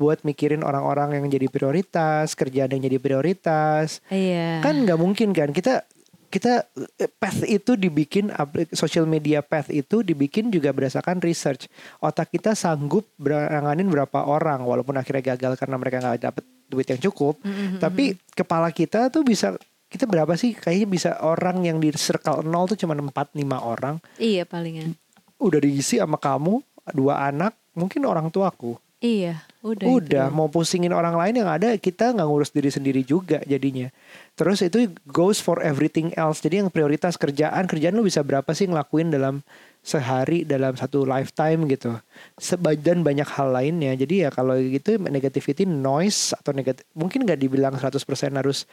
[0.00, 4.02] buat mikirin orang-orang yang jadi prioritas, kerjaan yang jadi prioritas.
[4.10, 4.58] Iya.
[4.58, 5.86] Kan nggak mungkin kan kita
[6.32, 6.64] kita
[6.96, 8.32] eh, path itu dibikin
[8.72, 11.68] social media path itu dibikin juga berdasarkan research.
[12.00, 17.00] Otak kita sanggup beranganin berapa orang walaupun akhirnya gagal karena mereka nggak dapet duit yang
[17.04, 17.36] cukup.
[17.44, 17.78] Mm-hmm.
[17.84, 19.52] Tapi kepala kita tuh bisa
[19.92, 20.56] kita berapa sih?
[20.56, 24.96] Kayaknya bisa orang yang di circle 0 tuh cuma 4 5 orang Iya palingan.
[25.36, 26.64] udah diisi sama kamu,
[26.96, 28.80] dua anak, mungkin orang tuaku.
[29.02, 29.86] Iya, udah.
[29.98, 30.36] Udah itu.
[30.38, 33.90] mau pusingin orang lain yang ada kita nggak ngurus diri sendiri juga jadinya.
[34.38, 36.38] Terus itu goes for everything else.
[36.38, 39.42] Jadi yang prioritas kerjaan, kerjaan lu bisa berapa sih ngelakuin dalam
[39.82, 41.98] sehari dalam satu lifetime gitu.
[42.38, 43.90] Sebadan banyak hal lainnya.
[43.98, 48.06] Jadi ya kalau gitu negativity noise atau negatif mungkin nggak dibilang 100%
[48.38, 48.70] harus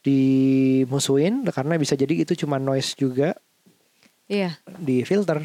[0.00, 3.34] dimusuhin karena bisa jadi itu cuma noise juga
[4.30, 4.54] Iya.
[4.78, 5.42] di filter.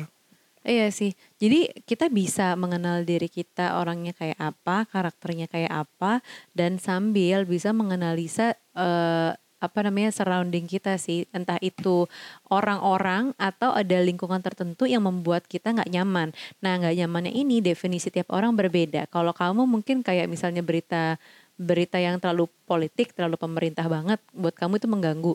[0.62, 1.13] Iya sih.
[1.36, 6.24] Jadi kita bisa mengenal diri kita orangnya kayak apa, karakternya kayak apa,
[6.56, 11.28] dan sambil bisa menganalisa eh, apa namanya surrounding kita sih.
[11.36, 12.08] Entah itu
[12.48, 16.32] orang-orang atau ada lingkungan tertentu yang membuat kita nggak nyaman.
[16.63, 19.10] Nah nggak nyamannya ini definisi tiap orang berbeda.
[19.12, 21.19] Kalau kamu mungkin kayak misalnya berita
[21.56, 25.34] berita yang terlalu politik, terlalu pemerintah banget, buat kamu itu mengganggu.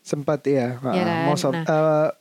[0.00, 0.78] Sempat ya.
[0.78, 1.26] Iya kan?
[1.26, 1.66] Most of- Nah.
[1.66, 2.14] sejak-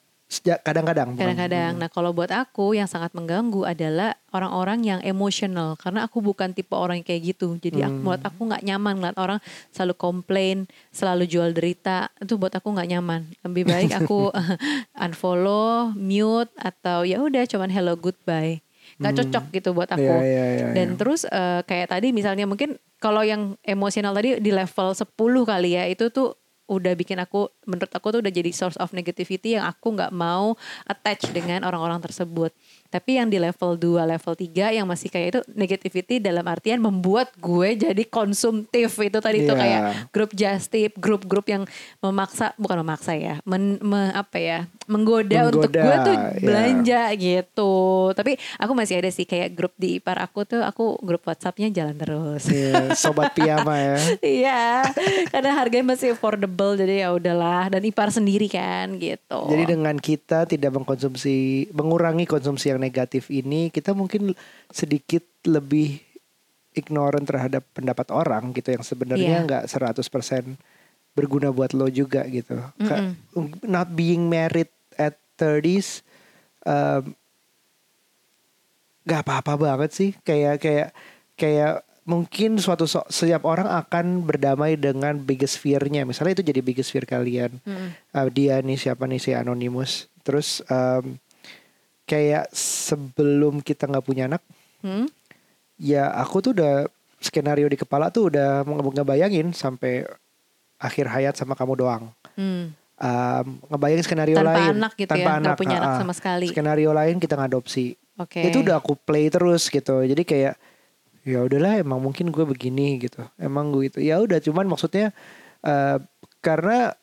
[0.62, 1.10] kadang-kadang.
[1.12, 1.74] bukan- Kadang-kadang.
[1.76, 6.72] Nah, kalau buat aku yang sangat mengganggu adalah orang-orang yang emosional karena aku bukan tipe
[6.72, 7.58] orang yang kayak gitu.
[7.58, 9.39] Jadi aku, buat aku nggak nyaman ngeliat orang
[9.70, 10.58] selalu komplain,
[10.89, 12.13] selalu jual derita.
[12.15, 13.22] Itu buat aku nggak nyaman.
[13.42, 14.30] Lebih baik aku
[15.04, 18.62] unfollow, mute atau ya udah cuman hello goodbye.
[18.98, 20.02] Gak cocok gitu buat aku.
[20.02, 20.98] Iya, iya, iya, Dan iya.
[20.98, 25.08] terus eh, kayak tadi misalnya mungkin kalau yang emosional tadi di level 10
[25.46, 26.36] kali ya itu tuh
[26.69, 30.53] udah bikin aku menurut aku tuh udah jadi source of negativity yang aku nggak mau
[30.86, 32.53] attach dengan orang-orang tersebut.
[32.89, 37.30] Tapi yang di level 2, level 3 yang masih kayak itu negativity dalam artian membuat
[37.36, 39.62] gue jadi konsumtif itu tadi tuh Iya.
[39.62, 41.63] kayak grup just tip, grup-grup yang
[41.99, 46.30] memaksa bukan memaksa ya, men, me- apa ya, menggoda, untuk Menggoda, gue tuh ya.
[46.41, 47.73] belanja gitu.
[48.12, 51.93] Tapi aku masih ada sih kayak grup di ipar aku tuh aku grup WhatsAppnya jalan
[51.93, 52.49] terus.
[52.49, 53.97] Iya, sobat piyama ya.
[54.39, 54.63] Iya,
[55.30, 59.39] karena harganya masih affordable jadi ya udahlah dan ipar sendiri kan gitu.
[59.45, 64.32] Jadi dengan kita tidak mengkonsumsi, mengurangi konsumsi yang negatif ini, kita mungkin
[64.70, 66.00] sedikit lebih
[66.72, 69.46] ignorant terhadap pendapat orang gitu yang sebenarnya Iya.
[69.46, 70.56] nggak 100%
[71.12, 72.56] berguna buat lo juga gitu.
[72.80, 73.12] Ka-
[73.62, 76.06] Not being married at 30s
[76.63, 77.12] um,
[79.04, 80.12] nggak apa-apa banget sih.
[80.22, 80.89] Kayak kayak
[81.34, 81.74] kayak
[82.06, 86.06] mungkin suatu so- setiap orang akan berdamai dengan biggest fear-nya.
[86.06, 87.58] Misalnya itu jadi biggest fear kalian.
[87.62, 87.89] Mm-mm.
[88.13, 91.18] Uh, dia nih siapa nih si anonimus terus um,
[92.10, 94.41] kayak sebelum kita nggak punya anak
[94.80, 95.12] Hmm?
[95.76, 100.08] ya aku tuh udah skenario di kepala tuh udah nge- ngebayangin sampai
[100.76, 102.72] akhir hayat sama kamu doang Hmm.
[102.95, 106.00] um, ngebayangin skenario Tanpa lain anak gitu ya, nggak punya anak ah-ah.
[106.00, 106.48] sama sekali.
[106.48, 108.39] skenario lain kita ngadopsi Oke.
[108.41, 110.56] itu udah aku play terus gitu jadi kayak
[111.22, 115.12] ya udahlah emang mungkin gue begini gitu emang gue itu ya udah cuman maksudnya
[115.62, 116.00] eh,
[116.39, 116.95] karena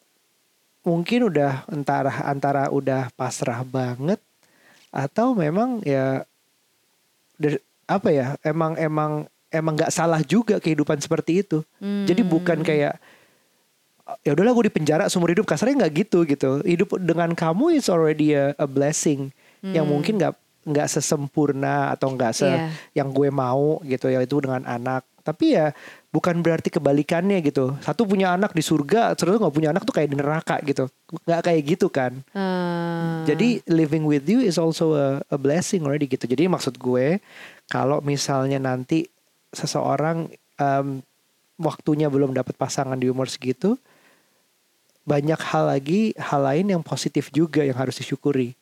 [0.83, 4.17] mungkin udah antara antara udah pasrah banget
[4.89, 6.25] atau memang ya
[7.87, 9.13] apa ya emang emang
[9.49, 11.63] emang nggak salah juga kehidupan seperti itu.
[11.81, 12.67] Jadi bukan Hmm.
[12.67, 12.95] kayak
[14.23, 15.47] ya udahlah gue di penjara seumur hidup.
[15.47, 16.51] Kasarnya nggak gitu gitu.
[16.63, 19.31] Hidup dengan kamu is already a, a blessing
[19.63, 20.35] yang mungkin nggak
[20.67, 22.71] nggak sesempurna atau nggak se Iya.
[23.03, 25.07] yang gue mau gitu ya itu dengan anak.
[25.23, 25.71] Tapi ya
[26.17, 30.09] bukan berarti kebalikannya gitu satu punya anak di surga terus nggak punya anak tuh kayak
[30.09, 30.89] di neraka gitu
[31.29, 36.07] nggak kayak gitu kan Eh, jadi living with you is also a, a blessing already
[36.07, 36.25] gitu.
[36.25, 37.19] Jadi maksud gue
[37.67, 39.05] kalau misalnya nanti
[39.51, 41.03] seseorang em,
[41.59, 43.75] waktunya belum dapat pasangan di umur segitu,
[45.03, 48.55] banyak hal lagi hal lain yang positif juga yang harus disyukuri.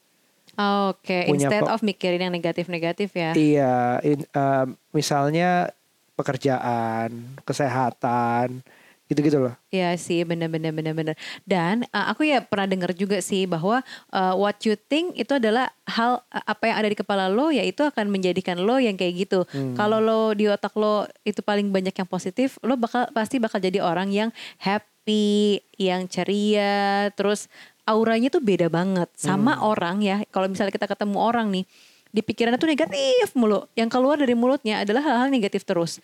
[0.55, 3.31] Oke, punya instead of mikirin yang negatif-negatif ya.
[3.35, 5.69] Iya, in- em, misalnya
[6.15, 8.63] pekerjaan, kesehatan,
[9.05, 9.55] gitu-gitu loh.
[9.69, 11.13] Iya sih, bener-bener bener-bener.
[11.45, 15.69] Dan uh, aku ya pernah dengar juga sih bahwa uh, what you think itu adalah
[15.85, 19.29] hal uh, apa yang ada di kepala lo, ya itu akan menjadikan lo yang kayak
[19.29, 19.45] gitu.
[19.77, 23.85] Kalau lo di otak lo itu paling banyak yang positif, lo bakal pasti bakal jadi
[23.85, 27.53] orang yang happy, yang ceria, terus
[27.85, 30.25] auranya tuh beda banget sama orang ya.
[30.33, 31.69] Kalau misalnya kita ketemu orang nih,
[32.15, 33.67] di pikirannya tuh negatif mulu.
[33.75, 35.99] Yang keluar dari mulutnya adalah hal-hal negatif terus.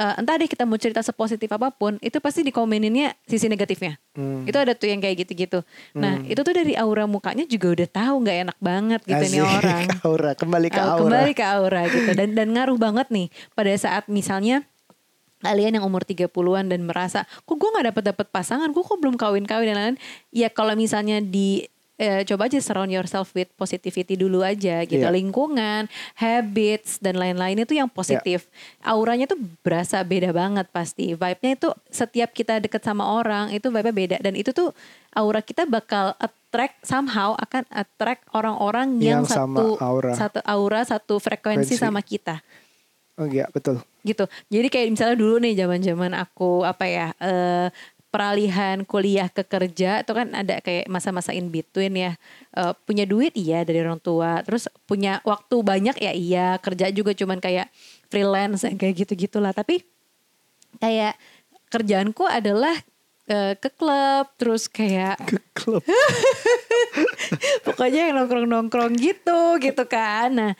[0.00, 4.00] Eh, entah deh kita mau cerita sepositif apa pun, itu pasti dikomeninnya sisi negatifnya.
[4.16, 4.48] Hmm.
[4.48, 5.60] Itu ada tuh yang kayak gitu-gitu.
[5.92, 9.56] Nah, itu tuh dari aura mukanya juga udah tahu nggak enak banget gitu nih Asik.
[9.60, 9.84] orang.
[10.08, 12.10] aura kembali ke Uh, aura Kembali ke aura gitu.
[12.16, 14.64] Dan dan ngaruh banget nih pada saat misalnya
[15.44, 19.20] kalian yang umur 30-an dan merasa kok gue nggak dapat dapat pasangan, gue kok belum
[19.20, 19.98] kawin-kawin dan lain-lain.
[20.32, 21.68] Ya kalau misalnya di
[22.00, 25.04] eh, coba aja surround yourself with positivity dulu aja gitu.
[25.04, 25.12] Iya.
[25.12, 25.84] Lingkungan,
[26.16, 28.48] habits dan lain-lain itu yang positif.
[28.80, 31.12] Auranya tuh berasa beda banget pasti.
[31.12, 34.72] Vibe-nya itu setiap kita deket sama orang itu vibe-nya beda dan itu tuh
[35.12, 40.12] aura kita bakal attract somehow akan attract orang-orang yang, Yang sama satu aura.
[40.16, 42.40] satu aura, satu frekuensi sama kita
[43.20, 44.24] oh iya betul gitu.
[44.48, 47.68] Jadi kayak misalnya dulu nih zaman-zaman aku apa ya eh,
[48.10, 52.12] peralihan kuliah ke kerja itu kan ada kayak masa-masa in between ya.
[52.54, 57.14] Eh, punya duit iya dari orang tua, terus punya waktu banyak ya iya, kerja juga
[57.14, 57.70] cuman kayak
[58.10, 59.54] freelance kayak gitu-gitulah.
[59.54, 59.86] Tapi
[60.82, 61.14] kayak
[61.70, 62.74] kerjaanku adalah
[63.30, 65.86] eh, ke klub terus kayak ke klub
[67.66, 70.34] pokoknya yang nongkrong-nongkrong gitu gitu kan.
[70.34, 70.52] Nah,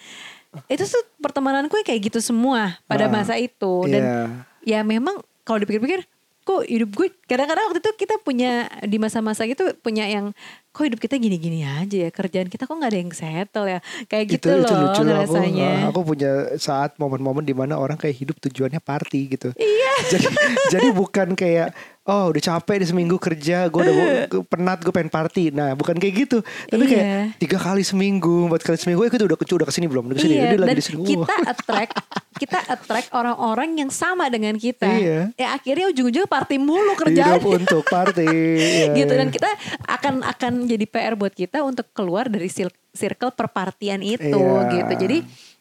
[0.67, 4.23] itu tuh pertemananku kayak gitu semua pada Ah, masa itu dan iya.
[4.63, 6.07] ya memang kalau dipikir-pikir
[6.51, 10.35] kok hidup gue kadang-kadang waktu itu kita punya di masa-masa gitu punya yang
[10.71, 13.79] kok hidup kita gini-gini aja ya kerjaan kita kok nggak ada yang settle ya?
[14.07, 15.15] Kayak gitu itu, loh itu lucu loh.
[15.15, 15.71] aku, rasanya.
[15.91, 19.49] aku punya saat momen-momen di mana orang kayak hidup tujuannya party gitu.
[19.55, 19.93] Iya.
[20.11, 20.27] Jadi
[20.71, 21.75] jadi bukan kayak
[22.09, 25.51] oh udah capek di seminggu kerja gue udah mau- penat gue pengen party.
[25.51, 26.39] Nah bukan kayak gitu.
[26.67, 27.21] Tapi kayak Iya.
[27.39, 30.09] tiga kali seminggu empat kali seminggu eh kita udah udah ke sini belum?
[30.09, 31.03] Udah ke sini Iya, Dia lagi dan di sini.
[31.05, 31.95] kita attract
[32.41, 34.89] kita attract orang-orang yang sama dengan kita.
[34.89, 35.21] Iya.
[35.37, 37.41] Ya akhirnya ujung-ujungnya party mulu hidup kerjaan.
[37.45, 38.25] untuk party
[38.89, 39.21] Iya, gitu iya.
[39.21, 39.51] dan kita
[39.85, 42.49] akan akan jadi PR buat kita untuk keluar dari
[42.91, 44.73] circle perpartian itu Iya.
[44.81, 44.93] gitu.
[44.97, 45.19] Jadi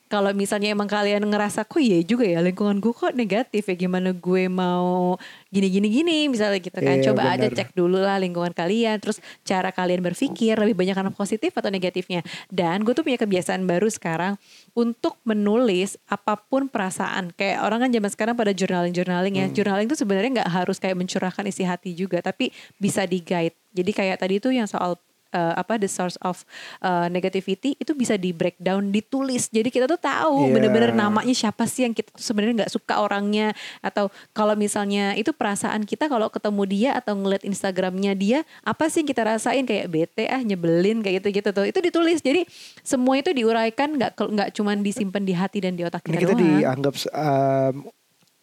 [0.10, 4.10] kalau misalnya emang kalian ngerasa kok iya juga ya lingkungan gue kok negatif ya gimana
[4.12, 5.16] gue mau
[5.54, 6.18] gini gini gini?
[6.28, 6.98] Misalnya gitu kan.
[7.00, 7.58] Iya, coba aja benar.
[7.62, 12.26] cek dulu lah lingkungan kalian terus cara kalian berpikir lebih banyak karena positif atau negatifnya.
[12.50, 14.36] Dan gue tuh punya kebiasaan baru sekarang
[14.74, 17.30] untuk menulis apa pun perasaan.
[17.38, 19.46] Kayak orang kan zaman sekarang pada journaling journaling Hmm.
[19.46, 22.50] ya journaling tuh sebenarnya nggak harus kayak mencurahkan isi hati juga tapi
[22.82, 24.98] bisa di guide jadi kayak tadi tuh yang soal
[25.34, 26.42] uh, apa the source of
[26.82, 29.50] uh, negativity itu bisa di breakdown ditulis.
[29.50, 30.54] Jadi kita tuh tahu Iya.
[30.56, 33.54] bener-bener namanya siapa sih yang kita tuh sebenarnya nggak suka orangnya.
[33.82, 39.04] Atau kalau misalnya itu perasaan kita kalau ketemu dia atau ngeliat Instagramnya dia apa sih
[39.04, 39.64] yang kita rasain?
[39.66, 41.66] Kayak bete ah nyebelin kayak gitu gitu tuh.
[41.68, 42.22] Itu ditulis.
[42.22, 42.46] Jadi
[42.82, 46.34] semua itu diuraikan nggak nggak cuman disimpan di hati dan di otak ini kita, kita
[46.34, 46.44] doang.
[46.60, 47.76] dianggap um,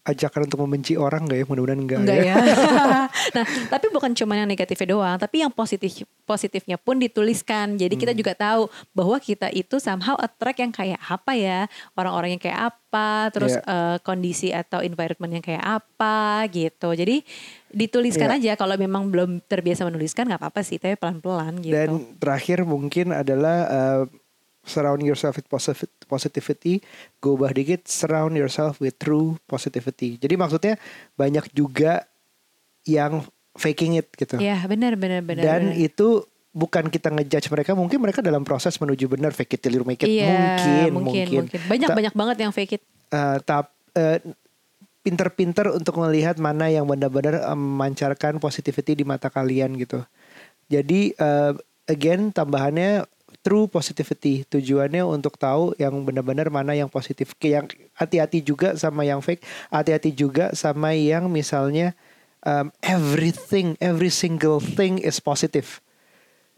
[0.06, 2.36] ajakan untuk membenci orang gak ya mudah-mudahan enggak, Enggak ya, ya.
[3.36, 7.74] nah, tapi bukan cuma yang negatifnya doang, tapi yang positif positifnya pun dituliskan.
[7.74, 11.60] Jadi kita juga tahu bahwa kita itu somehow attract yang kayak apa ya,
[11.98, 13.66] orang-orang yang kayak apa, terus Iya.
[13.66, 16.94] eh, kondisi atau environment yang kayak apa gitu.
[16.94, 17.26] Jadi
[17.70, 18.54] dituliskan Iya.
[18.54, 21.74] aja kalau memang belum terbiasa menuliskan nggak apa-apa sih, tapi pelan-pelan gitu.
[21.74, 21.90] Dan
[22.22, 24.02] terakhir mungkin adalah uh,
[24.66, 26.82] surround yourself with posi- positivity.
[27.22, 30.18] Gue ubah dikit, surround yourself with true positivity.
[30.18, 30.74] Jadi maksudnya
[31.14, 32.04] banyak juga
[32.84, 33.24] yang
[33.56, 34.36] faking it gitu.
[34.42, 35.42] Ya benar benar benar.
[35.42, 35.80] Dan benar.
[35.80, 36.26] itu
[36.56, 40.00] bukan kita ngejudge mereka, mungkin mereka dalam proses menuju benar fake it till you make
[40.00, 40.08] it.
[40.08, 41.38] Iya, mungkin, mungkin, mungkin.
[41.48, 41.60] mungkin.
[41.68, 42.82] Banyak Ta- banyak banget yang fake it.
[43.12, 44.18] Eh, tap eh,
[45.04, 50.00] pinter-pinter untuk melihat mana yang benar-benar eh, memancarkan positivity di mata kalian gitu.
[50.66, 51.52] Jadi eh,
[51.86, 53.04] again tambahannya
[53.46, 57.30] true positivity tujuannya untuk tahu yang benar-benar mana yang positif.
[57.38, 61.94] Yang hati-hati juga sama yang fake, hati-hati juga sama yang misalnya
[62.42, 65.78] um, everything, every single thing is positive.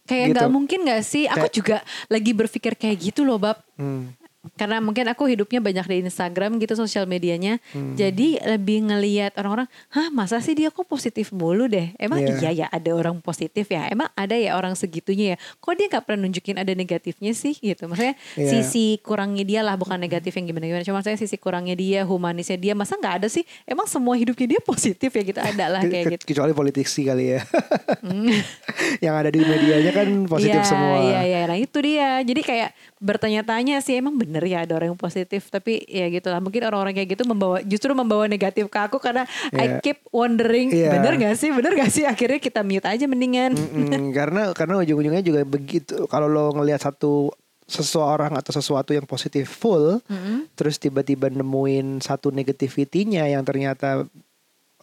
[0.08, 0.34] Kayak Gitu.
[0.40, 1.28] nggak mungkin nggak sih?
[1.28, 1.76] Aku Kayak- juga
[2.08, 3.60] lagi berpikir kayak gitu loh, bab.
[3.76, 4.16] Hmm.
[4.54, 7.58] Karena mungkin aku hidupnya banyak di Instagram gitu sosial medianya.
[7.74, 7.92] Hmm.
[7.92, 12.38] Jadi lebih ngeliat orang-orang, "Hah, masa sih dia kok positif mulu deh?" Emang Iya.
[12.38, 13.88] iya ya ada orang positif ya.
[13.88, 15.36] Emang ada ya orang segitunya ya.
[15.58, 17.84] Kok dia nggak pernah nunjukin ada negatifnya sih gitu.
[17.84, 18.50] Maksudnya Iya.
[18.50, 20.84] sisi kurangnya dia lah bukan negatif yang gimana-gimana.
[20.84, 22.72] Cuma saya sisi kurangnya dia, humanisnya dia.
[22.72, 23.42] Masa nggak ada sih?
[23.64, 26.24] Emang semua hidupnya dia positif ya gitu ada lah kayak gitu.
[26.30, 27.40] Kecuali politisi kali ya.
[29.04, 30.96] yang ada di medianya kan positif Iya, semua.
[31.02, 31.40] Iya, iya.
[31.46, 32.20] Nah itu dia.
[32.22, 35.48] Jadi kayak bertanya-tanya sih emang bener ya ada orang yang positif.
[35.48, 36.38] Tapi ya gitu lah.
[36.38, 39.80] Mungkin orang-orang kayak gitu membawa justru membawa negatif ke aku karena I Iya.
[39.80, 40.90] keep wondering Iya.
[40.92, 42.04] bener gak sih, bener gak sih?
[42.04, 43.54] Akhirnya kita mute aja mendingan.
[43.54, 46.04] Mm-mm, karena karena ujung-ujungnya juga begitu.
[46.06, 47.30] Kalau lo ngelihat satu
[47.64, 50.00] seseorang atau sesuatu yang positif full,
[50.56, 54.08] terus tiba-tiba nemuin satu negativity-nya yang ternyata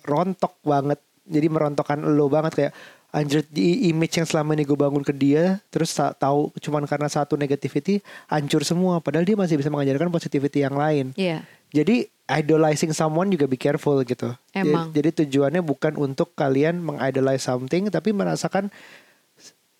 [0.01, 1.01] rontok banget.
[1.25, 2.73] Jadi merontokkan lo banget kayak
[3.15, 7.39] anjir di image yang selama ini gue bangun ke dia terus tahu cuman karena satu
[7.39, 8.99] negativity hancur semua.
[8.99, 11.15] Padahal dia masih bisa mengajarkan positivity yang lain.
[11.15, 11.47] Iya.
[11.71, 14.31] jadi idolizing someone juga be careful gitu.
[14.51, 14.91] Jadi- Emang.
[14.95, 18.71] jadi, tujuannya bukan untuk kalian mengidolize something tapi merasakan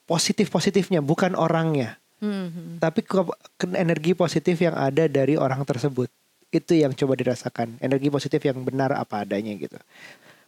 [0.03, 1.99] positif positifnya bukan orangnya.
[2.15, 2.79] Mhm.
[2.79, 3.27] tapi ke-
[3.59, 6.07] ke- energi positif yang ada dari orang tersebut.
[6.47, 7.75] Itu yang coba dirasakan.
[7.83, 9.75] Energi positif yang benar apa adanya gitu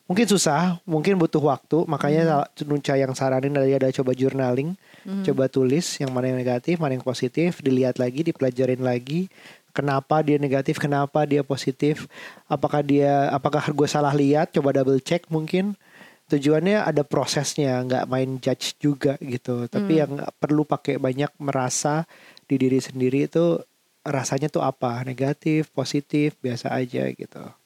[0.07, 1.83] mungkin susah mungkin butuh waktu.
[1.85, 4.73] Makanya Nunca yang saranin dari ada coba journaling
[5.23, 9.27] coba tulis yang mana yang negatif mana yang positif dilihat lagi dipelajarin lagi.
[9.75, 12.09] Kenapa dia negatif kenapa dia positif
[12.49, 15.77] apakah dia apakah gue salah lihat coba double check mungkin.
[16.27, 19.63] Tujuannya ada prosesnya nggak main judge juga gitu.
[19.71, 22.03] Tapi yang nggak perlu pakai banyak merasa
[22.51, 23.63] di diri sendiri itu
[24.03, 25.07] rasanya tuh apa?
[25.07, 27.56] Negatif positif biasa aja gitu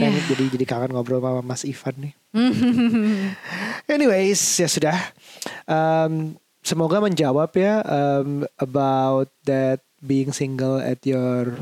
[0.00, 2.12] Kayaknya jadi jadi kangen ngobrol sama Mas Ivan nih
[3.92, 4.96] anyways ya sudah
[5.64, 11.56] Um, semoga menjawab ya um, about that being single at your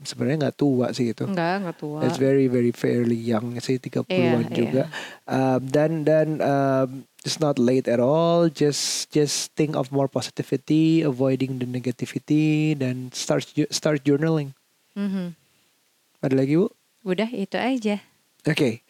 [0.00, 1.98] sebenarnya nggak tua sih gitu Enggak, enggak tua.
[2.06, 4.82] It's very very fairly young sih 30-an Iya, juga.
[5.26, 8.46] Um, dan dan um, it's not late at all.
[8.46, 13.42] Just just think of more positivity, avoiding the negativity dan start
[13.74, 14.54] start journaling.
[14.94, 15.34] Mhm.
[16.20, 16.68] Ada lagi, Bu?
[17.02, 18.04] Udah itu aja.
[18.44, 18.84] Oke.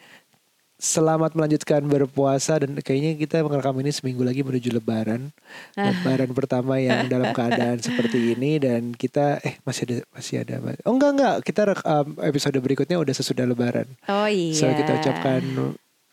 [0.80, 5.28] Selamat melanjutkan berpuasa dan kayaknya kita merekam ini seminggu lagi menuju lebaran.
[5.76, 10.56] Lebaran pertama yang dalam keadaan seperti ini dan kita eh masih ada masih ada
[10.88, 13.92] Oh enggak enggak, kita rek- um, episode berikutnya udah sesudah lebaran.
[14.08, 14.56] Oh iya.
[14.56, 15.44] So kita ucapkan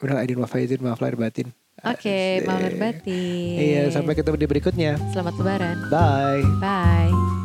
[0.04, 1.48] udah aidin wa faizin maaf lahir batin.
[1.88, 2.44] Oke, Asik.
[2.44, 3.56] maaf lahir batin.
[3.56, 4.92] Iya, sampai ketemu di berikutnya.
[5.16, 5.78] Selamat lebaran.
[5.88, 6.44] Bye.
[6.60, 7.37] Bye.